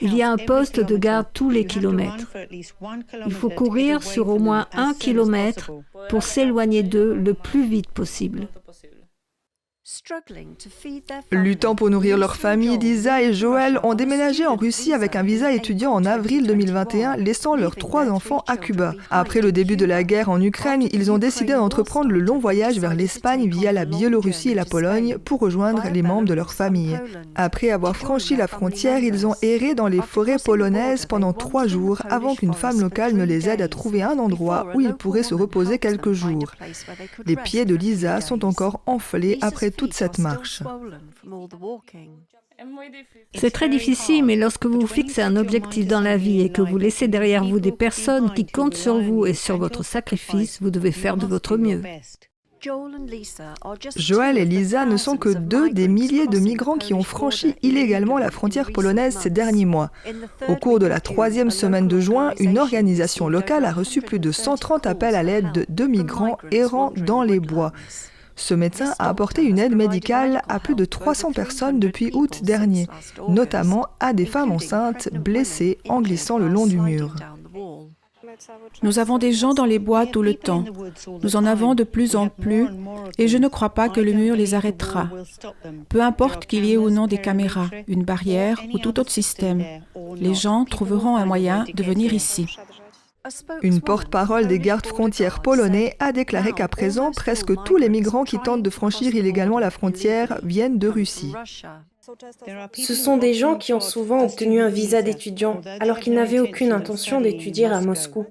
Il 0.00 0.14
y 0.14 0.22
a 0.22 0.30
un 0.30 0.36
poste 0.36 0.80
de 0.80 0.96
garde 0.96 1.26
tous 1.32 1.50
les 1.50 1.66
kilomètres. 1.66 2.36
Il 2.50 3.32
faut 3.32 3.50
courir 3.50 4.02
sur 4.02 4.28
au 4.28 4.38
moins 4.38 4.66
un 4.72 4.94
kilomètre 4.94 5.70
pour 6.08 6.22
s'éloigner 6.22 6.82
d'eux 6.82 7.14
le 7.14 7.34
plus 7.34 7.66
vite 7.66 7.90
possible. 7.90 8.48
Luttant 11.30 11.76
pour 11.76 11.90
nourrir 11.90 12.18
leur 12.18 12.34
famille, 12.34 12.76
Lisa 12.76 13.22
et 13.22 13.32
Joël 13.32 13.78
ont 13.84 13.94
déménagé 13.94 14.44
en 14.44 14.56
Russie 14.56 14.92
avec 14.92 15.14
un 15.14 15.22
visa 15.22 15.52
étudiant 15.52 15.92
en 15.92 16.04
avril 16.04 16.44
2021, 16.44 17.16
laissant 17.16 17.54
leurs 17.54 17.76
trois 17.76 18.10
enfants 18.10 18.42
à 18.48 18.56
Cuba. 18.56 18.94
Après 19.12 19.40
le 19.40 19.52
début 19.52 19.76
de 19.76 19.84
la 19.84 20.02
guerre 20.02 20.28
en 20.28 20.40
Ukraine, 20.40 20.88
ils 20.90 21.12
ont 21.12 21.18
décidé 21.18 21.52
d'entreprendre 21.52 22.10
le 22.10 22.18
long 22.18 22.40
voyage 22.40 22.80
vers 22.80 22.94
l'Espagne 22.94 23.48
via 23.48 23.70
la 23.70 23.84
Biélorussie 23.84 24.50
et 24.50 24.54
la 24.56 24.64
Pologne 24.64 25.18
pour 25.18 25.38
rejoindre 25.38 25.84
les 25.92 26.02
membres 26.02 26.26
de 26.26 26.34
leur 26.34 26.52
famille. 26.52 26.98
Après 27.36 27.70
avoir 27.70 27.94
franchi 27.94 28.34
la 28.34 28.48
frontière, 28.48 28.98
ils 28.98 29.24
ont 29.24 29.36
erré 29.40 29.76
dans 29.76 29.86
les 29.86 30.02
forêts 30.02 30.38
polonaises 30.44 31.06
pendant 31.06 31.32
trois 31.32 31.68
jours 31.68 32.02
avant 32.10 32.34
qu'une 32.34 32.54
femme 32.54 32.80
locale 32.80 33.14
ne 33.14 33.24
les 33.24 33.48
aide 33.48 33.62
à 33.62 33.68
trouver 33.68 34.02
un 34.02 34.18
endroit 34.18 34.66
où 34.74 34.80
ils 34.80 34.94
pourraient 34.94 35.22
se 35.22 35.34
reposer 35.34 35.78
quelques 35.78 36.12
jours. 36.12 36.50
Les 37.24 37.36
pieds 37.36 37.64
de 37.64 37.76
Lisa 37.76 38.20
sont 38.20 38.44
encore 38.44 38.80
enflés 38.86 39.38
après 39.42 39.70
toute 39.76 39.94
cette 39.94 40.18
marche. 40.18 40.62
C'est 43.34 43.50
très 43.50 43.68
difficile, 43.68 44.24
mais 44.24 44.36
lorsque 44.36 44.66
vous 44.66 44.86
fixez 44.86 45.22
un 45.22 45.36
objectif 45.36 45.86
dans 45.86 46.00
la 46.00 46.16
vie 46.16 46.40
et 46.40 46.50
que 46.50 46.62
vous 46.62 46.78
laissez 46.78 47.08
derrière 47.08 47.44
vous 47.44 47.60
des 47.60 47.72
personnes 47.72 48.32
qui 48.32 48.46
comptent 48.46 48.76
sur 48.76 49.00
vous 49.00 49.26
et 49.26 49.34
sur 49.34 49.58
votre 49.58 49.84
sacrifice, 49.84 50.60
vous 50.62 50.70
devez 50.70 50.92
faire 50.92 51.16
de 51.16 51.26
votre 51.26 51.56
mieux. 51.56 51.82
Joël 53.96 54.38
et 54.38 54.44
Lisa 54.44 54.86
ne 54.86 54.96
sont 54.96 55.16
que 55.16 55.28
deux 55.28 55.70
des 55.70 55.88
milliers 55.88 56.26
de 56.26 56.38
migrants 56.38 56.78
qui 56.78 56.94
ont 56.94 57.02
franchi 57.02 57.54
illégalement 57.62 58.18
la 58.18 58.30
frontière 58.30 58.72
polonaise 58.72 59.16
ces 59.16 59.30
derniers 59.30 59.66
mois. 59.66 59.90
Au 60.48 60.56
cours 60.56 60.78
de 60.78 60.86
la 60.86 61.00
troisième 61.00 61.50
semaine 61.50 61.86
de 61.86 62.00
juin, 62.00 62.32
une 62.38 62.58
organisation 62.58 63.28
locale 63.28 63.66
a 63.66 63.72
reçu 63.72 64.00
plus 64.00 64.18
de 64.18 64.32
130 64.32 64.86
appels 64.86 65.14
à 65.14 65.22
l'aide 65.22 65.66
de 65.68 65.84
migrants 65.84 66.38
errant 66.50 66.92
dans 66.96 67.22
les 67.22 67.40
bois. 67.40 67.72
Ce 68.36 68.54
médecin 68.54 68.94
a 68.98 69.08
apporté 69.08 69.42
une 69.42 69.58
aide 69.58 69.74
médicale 69.74 70.42
à 70.48 70.60
plus 70.60 70.74
de 70.74 70.84
300 70.84 71.32
personnes 71.32 71.80
depuis 71.80 72.10
août 72.12 72.42
dernier, 72.42 72.86
notamment 73.28 73.86
à 73.98 74.12
des 74.12 74.26
femmes 74.26 74.52
enceintes 74.52 75.08
blessées 75.12 75.78
en 75.88 76.02
glissant 76.02 76.38
le 76.38 76.48
long 76.48 76.66
du 76.66 76.78
mur. 76.78 77.14
Nous 78.82 78.98
avons 78.98 79.18
des 79.18 79.32
gens 79.32 79.54
dans 79.54 79.64
les 79.64 79.78
bois 79.78 80.06
tout 80.06 80.22
le 80.22 80.34
temps. 80.34 80.64
Nous 81.22 81.36
en 81.36 81.46
avons 81.46 81.74
de 81.74 81.84
plus 81.84 82.16
en 82.16 82.28
plus 82.28 82.68
et 83.18 83.28
je 83.28 83.38
ne 83.38 83.48
crois 83.48 83.70
pas 83.70 83.88
que 83.88 84.00
le 84.00 84.12
mur 84.12 84.36
les 84.36 84.54
arrêtera. 84.54 85.08
Peu 85.88 86.02
importe 86.02 86.46
qu'il 86.46 86.66
y 86.66 86.72
ait 86.72 86.76
ou 86.76 86.90
non 86.90 87.06
des 87.06 87.18
caméras, 87.18 87.70
une 87.88 88.04
barrière 88.04 88.60
ou 88.74 88.78
tout 88.78 88.98
autre 89.00 89.10
système, 89.10 89.64
les 90.16 90.34
gens 90.34 90.64
trouveront 90.64 91.16
un 91.16 91.24
moyen 91.24 91.64
de 91.72 91.82
venir 91.82 92.12
ici. 92.12 92.56
Une 93.62 93.80
porte-parole 93.80 94.46
des 94.46 94.58
gardes 94.58 94.86
frontières 94.86 95.40
polonais 95.40 95.96
a 95.98 96.12
déclaré 96.12 96.52
qu'à 96.52 96.68
présent, 96.68 97.10
presque 97.10 97.52
tous 97.64 97.76
les 97.76 97.88
migrants 97.88 98.24
qui 98.24 98.38
tentent 98.38 98.62
de 98.62 98.70
franchir 98.70 99.14
illégalement 99.14 99.58
la 99.58 99.70
frontière 99.70 100.38
viennent 100.42 100.78
de 100.78 100.88
Russie. 100.88 101.32
Ce 102.74 102.94
sont 102.94 103.16
des 103.16 103.34
gens 103.34 103.56
qui 103.56 103.72
ont 103.72 103.80
souvent 103.80 104.22
obtenu 104.22 104.60
un 104.60 104.68
visa 104.68 105.02
d'étudiant 105.02 105.60
alors 105.80 105.98
qu'ils 105.98 106.14
n'avaient 106.14 106.38
aucune 106.38 106.72
intention 106.72 107.20
d'étudier 107.20 107.66
à 107.66 107.80
Moscou. 107.80 108.26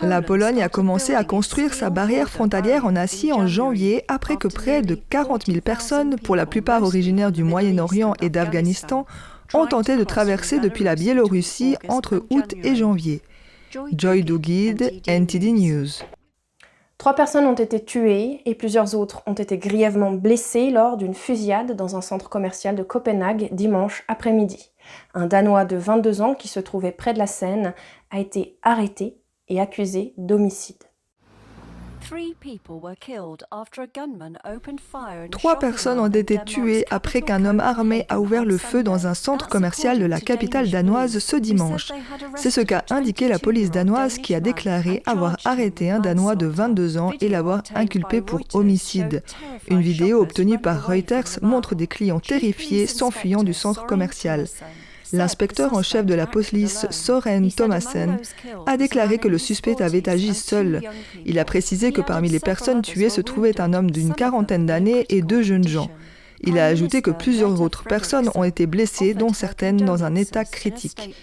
La 0.00 0.22
Pologne 0.22 0.62
a 0.62 0.68
commencé 0.68 1.14
à 1.14 1.24
construire 1.24 1.74
sa 1.74 1.90
barrière 1.90 2.28
frontalière 2.28 2.86
en 2.86 2.94
acier 2.94 3.32
en 3.32 3.48
janvier 3.48 4.04
après 4.06 4.36
que 4.36 4.46
près 4.46 4.82
de 4.82 4.94
40 4.94 5.46
000 5.46 5.60
personnes, 5.60 6.16
pour 6.16 6.36
la 6.36 6.46
plupart 6.46 6.84
originaires 6.84 7.32
du 7.32 7.42
Moyen-Orient 7.42 8.14
et 8.20 8.28
d'Afghanistan, 8.28 9.06
ont 9.54 9.66
tenté 9.66 9.96
de 9.96 10.04
traverser 10.04 10.60
depuis 10.60 10.84
la 10.84 10.94
Biélorussie 10.94 11.76
entre 11.88 12.24
août 12.30 12.54
et 12.62 12.76
janvier. 12.76 13.22
Joy 13.70 14.22
Dugid, 14.24 15.02
NTD 15.06 15.52
News. 15.52 15.88
Trois 16.96 17.14
personnes 17.14 17.44
ont 17.44 17.54
été 17.54 17.84
tuées 17.84 18.40
et 18.46 18.54
plusieurs 18.54 18.94
autres 18.94 19.22
ont 19.26 19.34
été 19.34 19.58
grièvement 19.58 20.12
blessées 20.12 20.70
lors 20.70 20.96
d'une 20.96 21.12
fusillade 21.12 21.76
dans 21.76 21.94
un 21.94 22.00
centre 22.00 22.30
commercial 22.30 22.76
de 22.76 22.82
Copenhague 22.82 23.50
dimanche 23.52 24.04
après-midi. 24.08 24.72
Un 25.12 25.26
Danois 25.26 25.66
de 25.66 25.76
22 25.76 26.22
ans 26.22 26.34
qui 26.34 26.48
se 26.48 26.60
trouvait 26.60 26.92
près 26.92 27.12
de 27.12 27.18
la 27.18 27.26
Seine 27.26 27.74
a 28.10 28.18
été 28.18 28.56
arrêté 28.62 29.18
et 29.48 29.60
accusé 29.60 30.14
d'homicide. 30.16 30.87
Trois 35.30 35.58
personnes 35.58 35.98
ont 35.98 36.08
été 36.08 36.38
tuées 36.44 36.84
après 36.90 37.22
qu'un 37.22 37.44
homme 37.44 37.60
armé 37.60 38.06
a 38.08 38.20
ouvert 38.20 38.44
le 38.44 38.58
feu 38.58 38.82
dans 38.82 39.06
un 39.06 39.14
centre 39.14 39.48
commercial 39.48 39.98
de 39.98 40.06
la 40.06 40.20
capitale 40.20 40.70
danoise 40.70 41.18
ce 41.18 41.36
dimanche. 41.36 41.92
C'est 42.36 42.50
ce 42.50 42.60
qu'a 42.60 42.84
indiqué 42.90 43.28
la 43.28 43.38
police 43.38 43.70
danoise 43.70 44.18
qui 44.18 44.34
a 44.34 44.40
déclaré 44.40 45.02
avoir 45.06 45.36
arrêté 45.44 45.90
un 45.90 45.98
Danois 45.98 46.36
de 46.36 46.46
22 46.46 46.98
ans 46.98 47.12
et 47.20 47.28
l'avoir 47.28 47.62
inculpé 47.74 48.20
pour 48.20 48.40
homicide. 48.54 49.22
Une 49.68 49.80
vidéo 49.80 50.20
obtenue 50.20 50.58
par 50.58 50.86
Reuters 50.86 51.38
montre 51.42 51.74
des 51.74 51.86
clients 51.86 52.20
terrifiés 52.20 52.86
s'enfuyant 52.86 53.42
du 53.42 53.52
centre 53.52 53.86
commercial. 53.86 54.46
L'inspecteur 55.12 55.74
en 55.74 55.82
chef 55.82 56.04
de 56.04 56.14
la 56.14 56.26
police, 56.26 56.86
Soren 56.90 57.50
Thomasen, 57.50 58.18
a 58.66 58.76
déclaré 58.76 59.18
que 59.18 59.28
le 59.28 59.38
suspect 59.38 59.80
avait 59.82 60.08
agi 60.08 60.34
seul. 60.34 60.82
Il 61.24 61.38
a 61.38 61.44
précisé 61.44 61.92
que 61.92 62.00
parmi 62.00 62.28
les 62.28 62.40
personnes 62.40 62.82
tuées 62.82 63.10
se 63.10 63.20
trouvait 63.20 63.60
un 63.60 63.72
homme 63.72 63.90
d'une 63.90 64.14
quarantaine 64.14 64.66
d'années 64.66 65.06
et 65.08 65.22
deux 65.22 65.42
jeunes 65.42 65.66
gens. 65.66 65.90
Il 66.40 66.58
a 66.58 66.66
ajouté 66.66 67.02
que 67.02 67.10
plusieurs 67.10 67.60
autres 67.60 67.84
personnes 67.84 68.30
ont 68.34 68.44
été 68.44 68.66
blessées, 68.66 69.14
dont 69.14 69.32
certaines 69.32 69.78
dans 69.78 70.04
un 70.04 70.14
état 70.14 70.44
critique. 70.44 71.16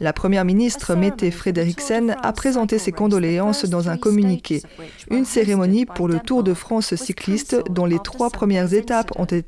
La 0.00 0.12
première 0.12 0.44
ministre 0.44 0.94
Mette 0.94 1.30
Frederiksen 1.30 2.16
a 2.22 2.32
présenté 2.32 2.78
ses 2.78 2.92
condoléances 2.92 3.66
dans 3.66 3.88
un 3.88 3.96
communiqué. 3.96 4.62
Une 5.10 5.24
cérémonie 5.24 5.84
pour 5.84 6.08
le 6.08 6.18
Tour 6.18 6.42
de 6.42 6.54
France 6.54 6.94
cycliste 6.94 7.62
dont 7.70 7.84
les 7.84 7.98
trois 7.98 8.30
premières 8.30 8.72
étapes 8.72 9.12
ont 9.16 9.26
été 9.26 9.44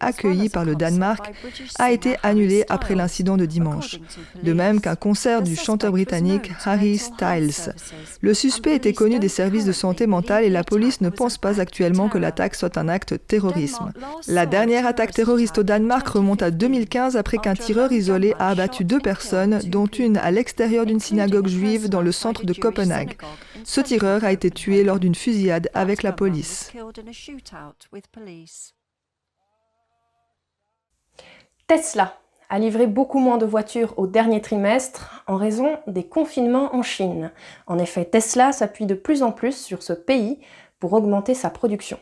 accueilli 0.00 0.48
par 0.48 0.64
le 0.64 0.74
Danemark 0.74 1.32
a 1.78 1.92
été 1.92 2.16
annulé 2.22 2.64
après 2.68 2.94
l'incident 2.94 3.36
de 3.36 3.46
dimanche, 3.46 3.98
de 4.42 4.52
même 4.52 4.80
qu'un 4.80 4.96
concert 4.96 5.42
du 5.42 5.56
chanteur 5.56 5.92
britannique 5.92 6.50
Harry 6.64 6.98
Styles. 6.98 7.74
Le 8.20 8.34
suspect 8.34 8.74
était 8.74 8.92
connu 8.92 9.18
des 9.18 9.28
services 9.28 9.64
de 9.64 9.72
santé 9.72 10.06
mentale 10.06 10.44
et 10.44 10.50
la 10.50 10.64
police 10.64 11.00
ne 11.00 11.10
pense 11.10 11.38
pas 11.38 11.60
actuellement 11.60 12.08
que 12.08 12.18
l'attaque 12.18 12.54
soit 12.54 12.76
un 12.76 12.88
acte 12.88 13.14
terrorisme. 13.26 13.92
La 14.26 14.46
dernière 14.46 14.86
attaque 14.86 15.12
terroriste 15.12 15.58
au 15.58 15.62
Danemark 15.62 16.06
remonte 16.08 16.42
à 16.42 16.50
2015 16.50 17.16
après 17.16 17.38
qu'un 17.38 17.54
tireur 17.54 17.92
isolé 17.92 18.34
a 18.38 18.48
abattu 18.48 18.84
deux 18.84 19.00
personnes, 19.00 19.60
dont 19.66 19.86
une 19.86 20.16
à 20.16 20.30
l'extérieur 20.30 20.86
d'une 20.86 21.00
synagogue 21.00 21.48
juive 21.48 21.88
dans 21.88 22.02
le 22.02 22.12
centre 22.12 22.44
de 22.44 22.52
Copenhague. 22.52 23.16
Ce 23.64 23.80
tireur 23.80 24.24
a 24.24 24.32
été 24.32 24.50
tué 24.50 24.84
lors 24.84 24.98
d'une 24.98 25.14
fusillade 25.14 25.68
avec 25.74 26.02
la 26.02 26.12
police. 26.12 26.72
Tesla 31.68 32.18
a 32.48 32.58
livré 32.58 32.86
beaucoup 32.86 33.18
moins 33.18 33.36
de 33.36 33.44
voitures 33.44 33.92
au 33.98 34.06
dernier 34.06 34.40
trimestre 34.40 35.22
en 35.26 35.36
raison 35.36 35.76
des 35.86 36.02
confinements 36.02 36.74
en 36.74 36.80
Chine. 36.80 37.30
En 37.66 37.78
effet, 37.78 38.06
Tesla 38.06 38.52
s'appuie 38.52 38.86
de 38.86 38.94
plus 38.94 39.22
en 39.22 39.32
plus 39.32 39.54
sur 39.54 39.82
ce 39.82 39.92
pays 39.92 40.38
pour 40.80 40.94
augmenter 40.94 41.34
sa 41.34 41.50
production. 41.50 41.98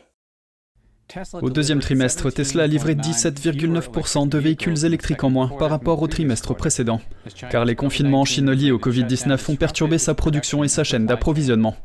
Au 1.33 1.49
deuxième 1.49 1.79
trimestre, 1.79 2.31
Tesla 2.31 2.63
a 2.63 2.67
livré 2.67 2.95
17,9% 2.95 4.29
de 4.29 4.37
véhicules 4.37 4.85
électriques 4.85 5.25
en 5.25 5.29
moins 5.29 5.49
par 5.49 5.69
rapport 5.69 6.01
au 6.01 6.07
trimestre 6.07 6.55
précédent, 6.55 7.01
car 7.49 7.65
les 7.65 7.75
confinements 7.75 8.21
en 8.21 8.25
Chine 8.25 8.51
liés 8.51 8.71
au 8.71 8.79
Covid-19 8.79 9.51
ont 9.51 9.55
perturbé 9.57 9.97
sa 9.97 10.13
production 10.13 10.63
et 10.63 10.69
sa 10.69 10.85
chaîne 10.85 11.05
d'approvisionnement. 11.05 11.75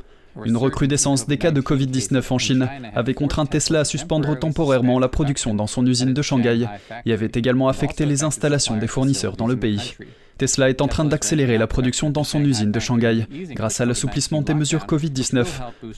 Une 0.45 0.57
recrudescence 0.57 1.27
des 1.27 1.39
cas 1.39 1.51
de 1.51 1.61
Covid-19 1.61 2.33
en 2.33 2.39
Chine 2.39 2.69
avait 2.95 3.15
contraint 3.15 3.47
Tesla 3.47 3.81
à 3.81 3.85
suspendre 3.85 4.39
temporairement 4.39 4.99
la 4.99 5.09
production 5.09 5.55
dans 5.55 5.67
son 5.67 5.87
usine 5.87 6.15
de 6.15 6.23
Shanghai 6.23 6.67
et 7.05 7.13
avait 7.13 7.31
également 7.35 7.69
affecté 7.69 8.07
les 8.07 8.25
installations 8.25 8.77
des 8.77 8.87
fournisseurs 8.87 9.37
dans 9.37 9.47
le 9.47 9.57
pays. 9.57 9.95
Tesla 10.39 10.71
est 10.71 10.81
en 10.81 10.89
train 10.89 11.05
d'accélérer 11.05 11.59
la 11.59 11.67
production 11.67 12.11
dans 12.11 12.25
son 12.25 12.43
usine 12.45 12.73
de 12.73 12.81
Shanghai 12.81 13.27
grâce 13.51 13.81
à 13.81 13.87
l'assouplissement 13.87 14.43
des 14.43 14.55
mesures 14.55 14.87
Covid-19, 14.87 15.47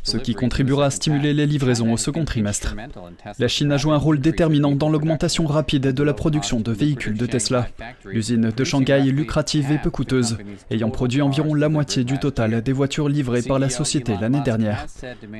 ce 0.03 0.17
qui 0.17 0.35
contribuera 0.35 0.87
à 0.87 0.91
stimuler 0.91 1.33
les 1.33 1.47
livraisons 1.47 1.93
au 1.93 1.97
second 1.97 2.25
trimestre. 2.25 2.75
La 3.38 3.49
Chine 3.49 3.73
a 3.73 3.76
joué 3.76 3.93
un 3.93 3.99
rôle 3.99 4.21
déterminant 4.21 4.73
dans 4.73 4.91
l'augmentation 4.91 5.47
rapide 5.47 5.93
de 5.93 6.03
la 6.03 6.14
production 6.14 6.61
de 6.61 6.73
véhicules 6.73 7.17
de 7.17 7.26
Tesla. 7.26 7.69
L'usine 8.05 8.50
de 8.55 8.64
Shanghai 8.64 9.00
lucrative 9.03 9.71
et 9.73 9.79
peu 9.79 9.91
coûteuse, 9.91 10.38
ayant 10.71 10.91
produit 10.91 11.23
environ 11.23 11.55
la 11.55 11.69
moitié 11.69 12.05
du 12.05 12.19
total 12.19 12.62
des 12.62 12.73
voitures 12.73 13.09
livrées 13.09 13.43
par 13.43 13.59
la 13.59 13.69
société 13.69 14.14
l'année 14.21 14.43
dernière. 14.43 14.87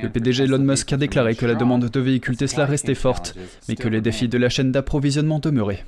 Le 0.03 0.09
PDG 0.09 0.45
Elon 0.45 0.59
Musk 0.59 0.93
a 0.93 0.97
déclaré 0.97 1.35
que 1.35 1.47
la 1.47 1.55
demande 1.55 1.89
de 1.89 2.01
véhicules 2.01 2.37
Tesla 2.37 2.67
restait 2.67 2.95
forte, 2.95 3.37
mais 3.69 3.77
que 3.77 3.89
les 3.89 4.01
défis 4.01 4.29
de 4.29 4.39
la 4.39 4.49
chaîne 4.49 4.73
d'approvisionnement 4.73 5.39
demeuraient. 5.39 5.85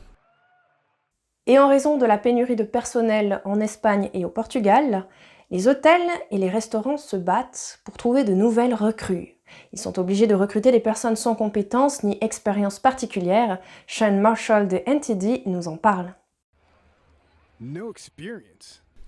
Et 1.48 1.58
en 1.60 1.68
raison 1.68 1.96
de 1.96 2.06
la 2.06 2.18
pénurie 2.18 2.56
de 2.56 2.64
personnel 2.64 3.40
en 3.44 3.60
Espagne 3.60 4.10
et 4.14 4.24
au 4.24 4.28
Portugal, 4.28 5.06
les 5.52 5.68
hôtels 5.68 6.10
et 6.32 6.38
les 6.38 6.48
restaurants 6.48 6.96
se 6.96 7.16
battent 7.16 7.78
pour 7.84 7.96
trouver 7.96 8.24
de 8.24 8.34
nouvelles 8.34 8.74
recrues. 8.74 9.36
Ils 9.72 9.78
sont 9.78 9.98
obligés 10.00 10.26
de 10.26 10.34
recruter 10.34 10.72
des 10.72 10.80
personnes 10.80 11.14
sans 11.14 11.36
compétences 11.36 12.02
ni 12.02 12.18
expérience 12.20 12.80
particulière. 12.80 13.60
Sean 13.86 14.20
Marshall 14.20 14.66
de 14.66 14.80
NTD 14.86 15.42
nous 15.46 15.68
en 15.68 15.76
parle. 15.76 16.14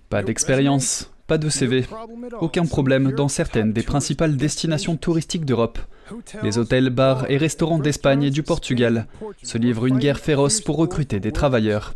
Pas 0.09 0.23
d'expérience, 0.23 1.11
pas 1.27 1.37
de 1.37 1.49
CV, 1.49 1.85
aucun 2.39 2.65
problème 2.65 3.11
dans 3.11 3.27
certaines 3.27 3.73
des 3.73 3.83
principales 3.83 4.37
destinations 4.37 4.95
touristiques 4.95 5.45
d'Europe. 5.45 5.77
Les 6.41 6.57
hôtels, 6.57 6.89
bars 6.89 7.29
et 7.29 7.37
restaurants 7.37 7.79
d'Espagne 7.79 8.23
et 8.23 8.31
du 8.31 8.43
Portugal 8.43 9.07
se 9.43 9.57
livrent 9.57 9.87
une 9.87 9.99
guerre 9.99 10.19
féroce 10.19 10.61
pour 10.61 10.77
recruter 10.77 11.19
des 11.19 11.33
travailleurs. 11.33 11.95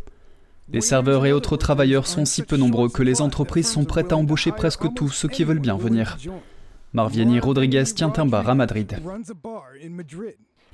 Les 0.72 0.80
serveurs 0.80 1.26
et 1.26 1.32
autres 1.32 1.56
travailleurs 1.56 2.06
sont 2.06 2.24
si 2.24 2.42
peu 2.42 2.56
nombreux 2.56 2.88
que 2.88 3.02
les 3.02 3.20
entreprises 3.20 3.68
sont 3.68 3.84
prêtes 3.84 4.12
à 4.12 4.16
embaucher 4.16 4.52
presque 4.52 4.92
tous 4.94 5.10
ceux 5.10 5.28
qui 5.28 5.44
veulent 5.44 5.58
bien 5.58 5.76
venir. 5.76 6.16
Marvieni 6.92 7.40
Rodriguez 7.40 7.84
tient 7.84 8.12
un 8.16 8.26
bar 8.26 8.48
à 8.48 8.54
Madrid. 8.54 8.98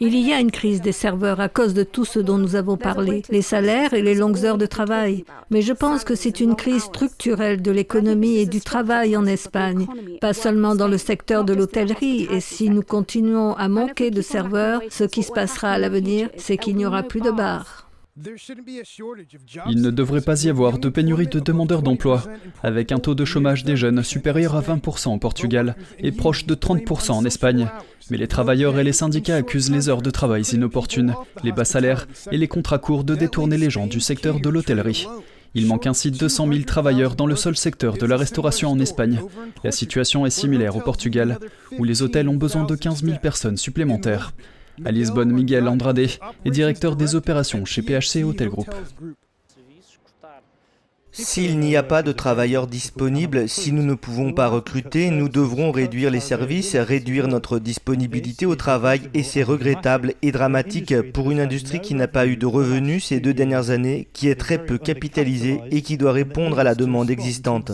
Il 0.02 0.18
y 0.18 0.32
a 0.32 0.40
une 0.40 0.50
crise 0.50 0.80
des 0.80 0.92
serveurs 0.92 1.40
à 1.40 1.50
cause 1.50 1.74
de 1.74 1.82
tout 1.82 2.06
ce 2.06 2.18
dont 2.18 2.38
nous 2.38 2.56
avons 2.56 2.78
parlé, 2.78 3.22
les 3.28 3.42
salaires 3.42 3.92
et 3.92 4.00
les 4.00 4.14
longues 4.14 4.46
heures 4.46 4.56
de 4.56 4.64
travail. 4.64 5.26
Mais 5.50 5.60
je 5.60 5.74
pense 5.74 6.04
que 6.04 6.14
c'est 6.14 6.40
une 6.40 6.56
crise 6.56 6.84
structurelle 6.84 7.60
de 7.60 7.70
l'économie 7.70 8.38
et 8.38 8.46
du 8.46 8.62
travail 8.62 9.14
en 9.14 9.26
Espagne, 9.26 9.86
pas 10.22 10.32
seulement 10.32 10.74
dans 10.74 10.88
le 10.88 10.96
secteur 10.96 11.44
de 11.44 11.52
l'hôtellerie. 11.52 12.28
Et 12.30 12.40
si 12.40 12.70
nous 12.70 12.82
continuons 12.82 13.52
à 13.54 13.68
manquer 13.68 14.10
de 14.10 14.22
serveurs, 14.22 14.80
ce 14.88 15.04
qui 15.04 15.22
se 15.22 15.32
passera 15.32 15.72
à 15.72 15.78
l'avenir, 15.78 16.30
c'est 16.38 16.56
qu'il 16.56 16.76
n'y 16.76 16.86
aura 16.86 17.02
plus 17.02 17.20
de 17.20 17.30
bars. 17.30 17.89
Il 19.68 19.82
ne 19.82 19.90
devrait 19.90 20.20
pas 20.20 20.44
y 20.44 20.48
avoir 20.48 20.78
de 20.78 20.88
pénurie 20.88 21.26
de 21.26 21.40
demandeurs 21.40 21.82
d'emploi, 21.82 22.24
avec 22.62 22.92
un 22.92 22.98
taux 22.98 23.14
de 23.14 23.24
chômage 23.24 23.64
des 23.64 23.76
jeunes 23.76 24.02
supérieur 24.02 24.56
à 24.56 24.60
20% 24.60 25.14
au 25.14 25.18
Portugal 25.18 25.76
et 25.98 26.12
proche 26.12 26.46
de 26.46 26.54
30% 26.54 27.12
en 27.12 27.24
Espagne. 27.24 27.68
Mais 28.10 28.16
les 28.16 28.28
travailleurs 28.28 28.78
et 28.78 28.84
les 28.84 28.92
syndicats 28.92 29.36
accusent 29.36 29.70
les 29.70 29.88
heures 29.88 30.02
de 30.02 30.10
travail 30.10 30.42
inopportunes, 30.42 31.14
les 31.44 31.52
bas 31.52 31.64
salaires 31.64 32.06
et 32.32 32.38
les 32.38 32.48
contrats 32.48 32.78
courts 32.78 33.04
de 33.04 33.14
détourner 33.14 33.56
les 33.56 33.70
gens 33.70 33.86
du 33.86 34.00
secteur 34.00 34.40
de 34.40 34.48
l'hôtellerie. 34.48 35.06
Il 35.54 35.66
manque 35.66 35.86
ainsi 35.86 36.10
200 36.10 36.48
000 36.52 36.64
travailleurs 36.64 37.16
dans 37.16 37.26
le 37.26 37.34
seul 37.34 37.56
secteur 37.56 37.96
de 37.96 38.06
la 38.06 38.16
restauration 38.16 38.70
en 38.70 38.78
Espagne. 38.78 39.20
La 39.64 39.72
situation 39.72 40.24
est 40.24 40.30
similaire 40.30 40.76
au 40.76 40.80
Portugal, 40.80 41.38
où 41.78 41.84
les 41.84 42.02
hôtels 42.02 42.28
ont 42.28 42.36
besoin 42.36 42.64
de 42.64 42.76
15 42.76 43.04
000 43.04 43.18
personnes 43.18 43.56
supplémentaires. 43.56 44.32
À 44.84 44.90
Lisbonne, 44.90 45.32
Miguel 45.32 45.68
Andrade 45.68 45.98
est 45.98 46.50
directeur 46.50 46.96
des 46.96 47.14
opérations 47.14 47.64
chez 47.64 47.82
PHC 47.82 48.24
Hotel 48.24 48.48
Group. 48.48 48.68
S'il 51.12 51.58
n'y 51.58 51.76
a 51.76 51.82
pas 51.82 52.04
de 52.04 52.12
travailleurs 52.12 52.68
disponibles, 52.68 53.48
si 53.48 53.72
nous 53.72 53.82
ne 53.82 53.94
pouvons 53.94 54.32
pas 54.32 54.46
recruter, 54.46 55.10
nous 55.10 55.28
devrons 55.28 55.72
réduire 55.72 56.10
les 56.10 56.20
services, 56.20 56.76
réduire 56.76 57.26
notre 57.26 57.58
disponibilité 57.58 58.46
au 58.46 58.54
travail 58.54 59.02
et 59.12 59.24
c'est 59.24 59.42
regrettable 59.42 60.14
et 60.22 60.30
dramatique 60.30 60.94
pour 61.12 61.32
une 61.32 61.40
industrie 61.40 61.80
qui 61.80 61.94
n'a 61.94 62.06
pas 62.06 62.28
eu 62.28 62.36
de 62.36 62.46
revenus 62.46 63.06
ces 63.06 63.18
deux 63.18 63.34
dernières 63.34 63.70
années, 63.70 64.08
qui 64.12 64.28
est 64.28 64.36
très 64.36 64.64
peu 64.64 64.78
capitalisée 64.78 65.60
et 65.72 65.82
qui 65.82 65.98
doit 65.98 66.12
répondre 66.12 66.60
à 66.60 66.64
la 66.64 66.76
demande 66.76 67.10
existante. 67.10 67.72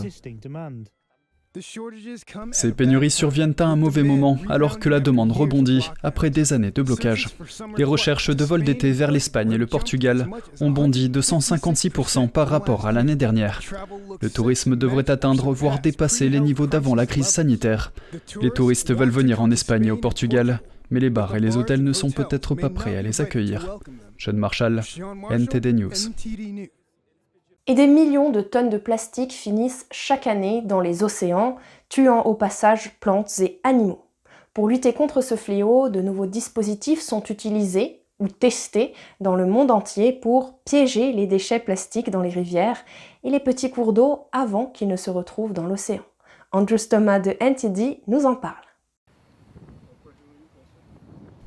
Ces 2.53 2.73
pénuries 2.73 3.11
surviennent 3.11 3.55
à 3.59 3.65
un 3.65 3.77
mauvais 3.77 4.03
moment 4.03 4.39
alors 4.49 4.79
que 4.79 4.89
la 4.89 5.01
demande 5.01 5.33
rebondit 5.33 5.91
après 6.03 6.31
des 6.31 6.53
années 6.53 6.71
de 6.71 6.83
blocage. 6.83 7.29
Les 7.77 7.85
recherches 7.85 8.31
de 8.31 8.45
vols 8.45 8.65
d'été 8.65 8.93
vers 8.93 9.11
l'Espagne 9.11 9.53
et 9.53 9.59
le 9.59 9.67
Portugal 9.67 10.29
ont 10.61 10.71
bondi 10.71 11.09
de 11.09 11.21
156% 11.21 12.29
par 12.29 12.49
rapport 12.49 12.87
à 12.87 12.93
l'année 12.93 13.17
dernière. 13.17 13.61
Le 14.21 14.31
tourisme 14.31 14.77
devrait 14.77 15.11
atteindre 15.11 15.53
voire 15.53 15.81
dépasser 15.81 16.29
les 16.29 16.41
niveaux 16.41 16.67
d'avant 16.67 16.95
la 16.95 17.07
crise 17.07 17.27
sanitaire. 17.27 17.93
Les 18.41 18.51
touristes 18.51 18.93
veulent 18.93 19.11
venir 19.11 19.41
en 19.41 19.51
Espagne 19.51 19.87
et 19.87 19.91
au 19.91 19.97
Portugal, 19.97 20.61
mais 20.91 21.01
les 21.01 21.11
bars 21.11 21.35
et 21.37 21.41
les 21.41 21.57
hôtels 21.57 21.83
ne 21.83 21.93
sont 21.93 22.11
peut-être 22.11 22.55
pas 22.55 22.71
prêts 22.71 22.97
à 22.97 23.03
les 23.03 23.21
accueillir. 23.21 23.79
Jeanne 24.19 24.39
Marshall, 24.39 24.83
NTD 25.31 25.73
News 25.73 25.93
et 27.67 27.75
des 27.75 27.87
millions 27.87 28.31
de 28.31 28.41
tonnes 28.41 28.71
de 28.71 28.79
plastique 28.79 29.33
finissent 29.33 29.87
chaque 29.91 30.27
année 30.27 30.63
dans 30.63 30.81
les 30.81 31.03
océans, 31.03 31.57
tuant 31.89 32.23
au 32.23 32.35
passage 32.35 32.99
plantes 33.01 33.41
et 33.41 33.61
animaux. 33.65 34.05
Pour 34.55 34.69
lutter 34.69 34.93
contre 34.93 35.21
ce 35.21 35.35
fléau, 35.35 35.89
de 35.89 36.01
nouveaux 36.01 36.27
dispositifs 36.27 37.03
sont 37.03 37.23
utilisés 37.25 38.03
ou 38.19 38.29
testés 38.29 38.95
dans 39.21 39.35
le 39.35 39.45
monde 39.45 39.71
entier 39.71 40.13
pour 40.13 40.59
piéger 40.65 41.13
les 41.13 41.27
déchets 41.27 41.59
plastiques 41.59 42.11
dans 42.11 42.23
les 42.23 42.31
rivières 42.31 42.79
et 43.25 43.31
les 43.31 43.41
petits 43.41 43.71
cours 43.71 43.93
d'eau 43.93 44.29
avant 44.33 44.67
qu'ils 44.67 44.89
ne 44.89 44.97
se 44.97 45.11
retrouvent 45.11 45.53
dans 45.53 45.67
l'océan. 45.67 46.03
Andrew 46.53 46.79
Stoma 46.79 47.21
de 47.21 47.37
NTD 47.41 48.01
nous 48.07 48.25
en 48.25 48.35
parle. 48.35 48.55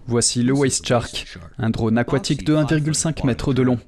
Voici 0.05 0.41
le 0.41 0.53
Waste 0.53 0.87
Shark, 0.87 1.37
un 1.59 1.69
drone 1.69 1.97
aquatique 1.97 2.43
de 2.43 2.55
1,5 2.55 3.27
m 3.27 3.53
de 3.53 3.61
long. 3.61 3.79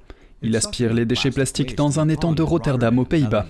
Il 0.44 0.56
aspire 0.56 0.94
les 0.94 1.06
déchets 1.06 1.30
plastiques 1.30 1.76
dans 1.76 2.00
un 2.00 2.10
étang 2.10 2.32
de 2.32 2.42
Rotterdam 2.42 2.98
aux 2.98 3.06
Pays-Bas. 3.06 3.46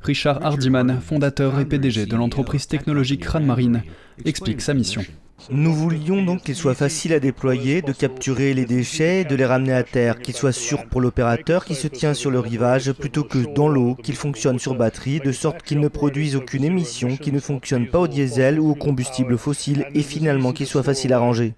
Richard 0.00 0.42
Hardiman, 0.42 0.98
fondateur 1.02 1.60
et 1.60 1.66
PDG 1.66 2.06
de 2.06 2.16
l'entreprise 2.16 2.66
technologique 2.66 3.26
Ranmarine, 3.26 3.82
explique 4.24 4.62
sa 4.62 4.72
mission. 4.72 5.02
Nous 5.50 5.74
voulions 5.74 6.24
donc 6.24 6.42
qu'il 6.42 6.54
soit 6.54 6.74
facile 6.74 7.12
à 7.12 7.20
déployer, 7.20 7.82
de 7.82 7.92
capturer 7.92 8.54
les 8.54 8.64
déchets 8.64 9.20
et 9.20 9.24
de 9.24 9.34
les 9.34 9.44
ramener 9.44 9.74
à 9.74 9.82
terre, 9.82 10.18
qu'il 10.18 10.34
soit 10.34 10.52
sûr 10.52 10.86
pour 10.86 11.02
l'opérateur 11.02 11.66
qui 11.66 11.74
se 11.74 11.88
tient 11.88 12.14
sur 12.14 12.30
le 12.30 12.40
rivage 12.40 12.92
plutôt 12.92 13.24
que 13.24 13.52
dans 13.54 13.68
l'eau, 13.68 13.94
qu'il 14.02 14.16
fonctionne 14.16 14.58
sur 14.58 14.74
batterie, 14.74 15.20
de 15.20 15.32
sorte 15.32 15.62
qu'il 15.62 15.80
ne 15.80 15.88
produise 15.88 16.36
aucune 16.36 16.64
émission, 16.64 17.18
qu'il 17.18 17.34
ne 17.34 17.40
fonctionne 17.40 17.86
pas 17.86 18.00
au 18.00 18.08
diesel 18.08 18.58
ou 18.58 18.70
au 18.70 18.74
combustible 18.74 19.36
fossile 19.36 19.86
et 19.94 20.02
finalement 20.02 20.52
qu'il 20.52 20.66
soit 20.66 20.82
facile 20.82 21.12
à 21.12 21.18
ranger. 21.18 21.54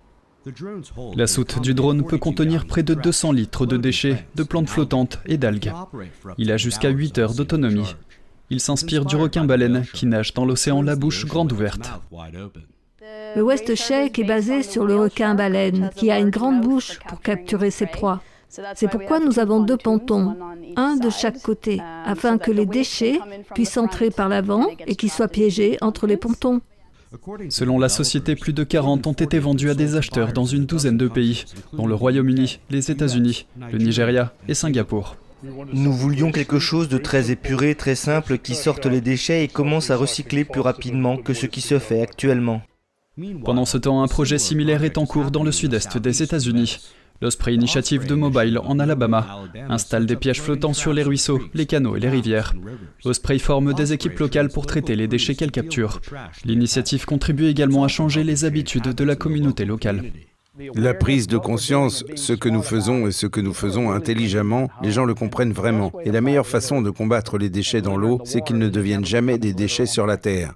La 1.17 1.27
soute 1.27 1.61
du 1.61 1.75
drone 1.75 2.05
peut 2.05 2.19
contenir 2.19 2.67
près 2.67 2.83
de 2.83 2.95
200 2.95 3.33
litres 3.33 3.67
de 3.67 3.77
déchets, 3.77 4.27
de 4.35 4.43
plantes 4.43 4.69
flottantes 4.69 5.19
et 5.27 5.37
d'algues. 5.37 5.73
Il 6.39 6.51
a 6.51 6.57
jusqu'à 6.57 6.89
8 6.89 7.19
heures 7.19 7.35
d'autonomie. 7.35 7.95
Il 8.51 8.61
s'inspire 8.61 9.05
du 9.05 9.17
requin-baleine 9.17 9.87
qui 9.93 10.07
nage 10.07 10.35
dans 10.35 10.45
l'océan 10.45 10.83
la 10.83 10.97
bouche 10.97 11.27
grande 11.27 11.53
ouverte. 11.53 11.91
Le 13.35 13.43
West 13.43 13.75
Shake 13.75 14.19
est 14.19 14.25
basé 14.25 14.63
sur 14.63 14.85
le 14.85 14.97
requin-baleine 14.97 15.91
qui 15.95 16.11
a 16.11 16.19
une 16.19 16.31
grande 16.31 16.61
bouche 16.61 16.99
pour 17.09 17.21
capturer 17.21 17.71
ses 17.71 17.87
proies. 17.87 18.21
C'est 18.75 18.89
pourquoi 18.89 19.19
nous 19.19 19.39
avons 19.39 19.61
deux 19.61 19.79
pontons, 19.79 20.37
un 20.77 20.97
de 20.97 21.09
chaque 21.09 21.41
côté, 21.41 21.81
afin 22.05 22.37
que 22.37 22.51
les 22.51 22.67
déchets 22.67 23.19
puissent 23.55 23.79
entrer 23.79 24.11
par 24.11 24.29
l'avant 24.29 24.67
et 24.87 24.95
qu'ils 24.97 25.11
soient 25.11 25.29
piégés 25.29 25.79
entre 25.81 26.07
les 26.07 26.19
pontons. 26.19 26.61
Selon 27.51 27.79
la 27.79 27.88
société, 27.88 28.37
plus 28.37 28.53
de 28.53 28.64
40 28.64 29.07
ont 29.07 29.12
été 29.12 29.38
vendus 29.38 29.70
à 29.70 29.75
des 29.75 29.96
acheteurs 29.96 30.33
dans 30.33 30.44
une 30.44 30.66
douzaine 30.66 30.96
de 30.96 31.09
pays, 31.09 31.44
dont 31.72 31.87
le 31.87 31.94
Royaume-Uni, 31.94 32.61
les 32.70 32.90
États-Unis, 32.90 33.46
le 33.70 33.79
Nigeria 33.79 34.33
et 34.48 34.55
Singapour. 34.55 35.16
Nous 35.72 35.92
voulions 35.92 36.31
quelque 36.31 36.59
chose 36.59 36.88
de 36.88 36.98
très 36.98 37.31
épuré, 37.31 37.75
très 37.75 37.96
simple, 37.96 38.38
qui 38.38 38.55
sorte 38.55 38.87
les 38.87 39.01
déchets 39.01 39.44
et 39.44 39.48
commence 39.48 39.90
à 39.90 39.96
recycler 39.96 40.44
plus 40.44 40.61
rapidement 40.61 41.16
que 41.16 41.35
ce 41.35 41.46
qui 41.46 41.61
se 41.61 41.79
fait 41.79 42.01
actuellement. 42.01 42.62
Pendant 43.44 43.66
ce 43.66 43.77
temps, 43.77 44.03
un 44.03 44.09
projet 44.09 44.38
similaire 44.38 44.85
est 44.85 44.96
en 44.96 45.05
cours 45.05 45.31
dans 45.31 45.42
le 45.42 45.53
sud-est 45.53 45.98
des 45.98 46.22
États-Unis. 46.22 46.79
L'Osprey 47.23 47.55
Initiative 47.55 48.05
de 48.05 48.17
Mobile 48.17 48.59
en 48.59 48.81
Alabama 48.81 49.45
installe 49.69 50.07
des 50.07 50.17
pièges 50.17 50.41
flottants 50.41 50.73
sur 50.73 50.93
les 50.93 51.05
ruisseaux, 51.05 51.41
les 51.55 51.67
canaux 51.67 51.95
et 51.95 52.01
les 52.01 52.09
rivières. 52.09 52.53
Osprey 53.05 53.39
forme 53.39 53.75
des 53.75 53.93
équipes 53.93 54.19
locales 54.19 54.49
pour 54.49 54.67
traiter 54.67 54.97
les 54.97 55.07
déchets 55.07 55.37
qu'elle 55.37 55.53
capture. 55.53 56.01
L'initiative 56.45 57.05
contribue 57.05 57.47
également 57.47 57.85
à 57.85 57.89
changer 57.89 58.25
les 58.25 58.45
habitudes 58.45 58.89
de 58.89 59.05
la 59.05 59.15
communauté 59.15 59.65
locale. 59.65 60.03
La 60.75 60.95
prise 60.95 61.29
de 61.29 61.39
conscience, 61.39 62.05
ce 62.17 62.33
que 62.33 62.49
nous 62.49 62.63
faisons 62.63 63.07
et 63.07 63.13
ce 63.13 63.29
que 63.29 63.41
nous 63.41 63.55
faisons 63.55 63.93
intelligemment, 63.93 64.69
les 64.83 64.91
gens 64.91 65.05
le 65.05 65.15
comprennent 65.15 65.53
vraiment. 65.53 65.93
Et 66.05 66.11
la 66.11 66.21
meilleure 66.21 66.47
façon 66.49 66.83
de 66.83 66.91
combattre 66.91 67.39
les 67.39 67.51
déchets 67.51 67.83
dans 67.83 67.97
l'eau, 67.97 68.21
c'est 68.25 68.43
qu'ils 68.43 68.59
ne 68.59 68.69
deviennent 68.69 69.07
jamais 69.07 69.39
des 69.39 69.55
déchets 69.55 69.87
sur 69.87 70.07
la 70.07 70.17
Terre. 70.17 70.55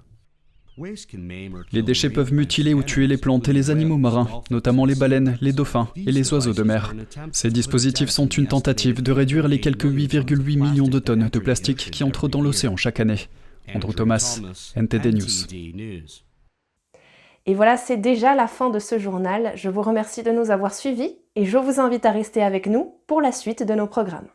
Les 1.71 1.81
déchets 1.81 2.09
peuvent 2.09 2.33
mutiler 2.33 2.73
ou 2.73 2.83
tuer 2.83 3.07
les 3.07 3.17
plantes 3.17 3.49
et 3.49 3.53
les 3.53 3.69
animaux 3.69 3.97
marins, 3.97 4.27
notamment 4.51 4.85
les 4.85 4.95
baleines, 4.95 5.37
les 5.41 5.53
dauphins 5.53 5.89
et 5.95 6.11
les 6.11 6.33
oiseaux 6.33 6.53
de 6.53 6.63
mer. 6.63 6.93
Ces 7.31 7.49
dispositifs 7.49 8.09
sont 8.09 8.27
une 8.27 8.47
tentative 8.47 9.01
de 9.01 9.11
réduire 9.11 9.47
les 9.47 9.59
quelques 9.59 9.85
8,8 9.85 10.57
millions 10.57 10.87
de 10.87 10.99
tonnes 10.99 11.29
de 11.31 11.39
plastique 11.39 11.89
qui 11.91 12.03
entrent 12.03 12.27
dans 12.27 12.41
l'océan 12.41 12.75
chaque 12.75 12.99
année. 12.99 13.27
Andrew 13.73 13.93
Thomas, 13.93 14.39
NTD 14.75 15.13
News. 15.13 15.47
Et 17.45 17.53
voilà, 17.53 17.77
c'est 17.77 17.97
déjà 17.97 18.35
la 18.35 18.47
fin 18.47 18.69
de 18.69 18.79
ce 18.79 18.99
journal. 18.99 19.53
Je 19.55 19.69
vous 19.69 19.81
remercie 19.81 20.21
de 20.21 20.31
nous 20.31 20.51
avoir 20.51 20.73
suivis 20.73 21.17
et 21.35 21.45
je 21.45 21.57
vous 21.57 21.79
invite 21.79 22.05
à 22.05 22.11
rester 22.11 22.43
avec 22.43 22.67
nous 22.67 22.95
pour 23.07 23.21
la 23.21 23.31
suite 23.31 23.63
de 23.63 23.73
nos 23.73 23.87
programmes. 23.87 24.27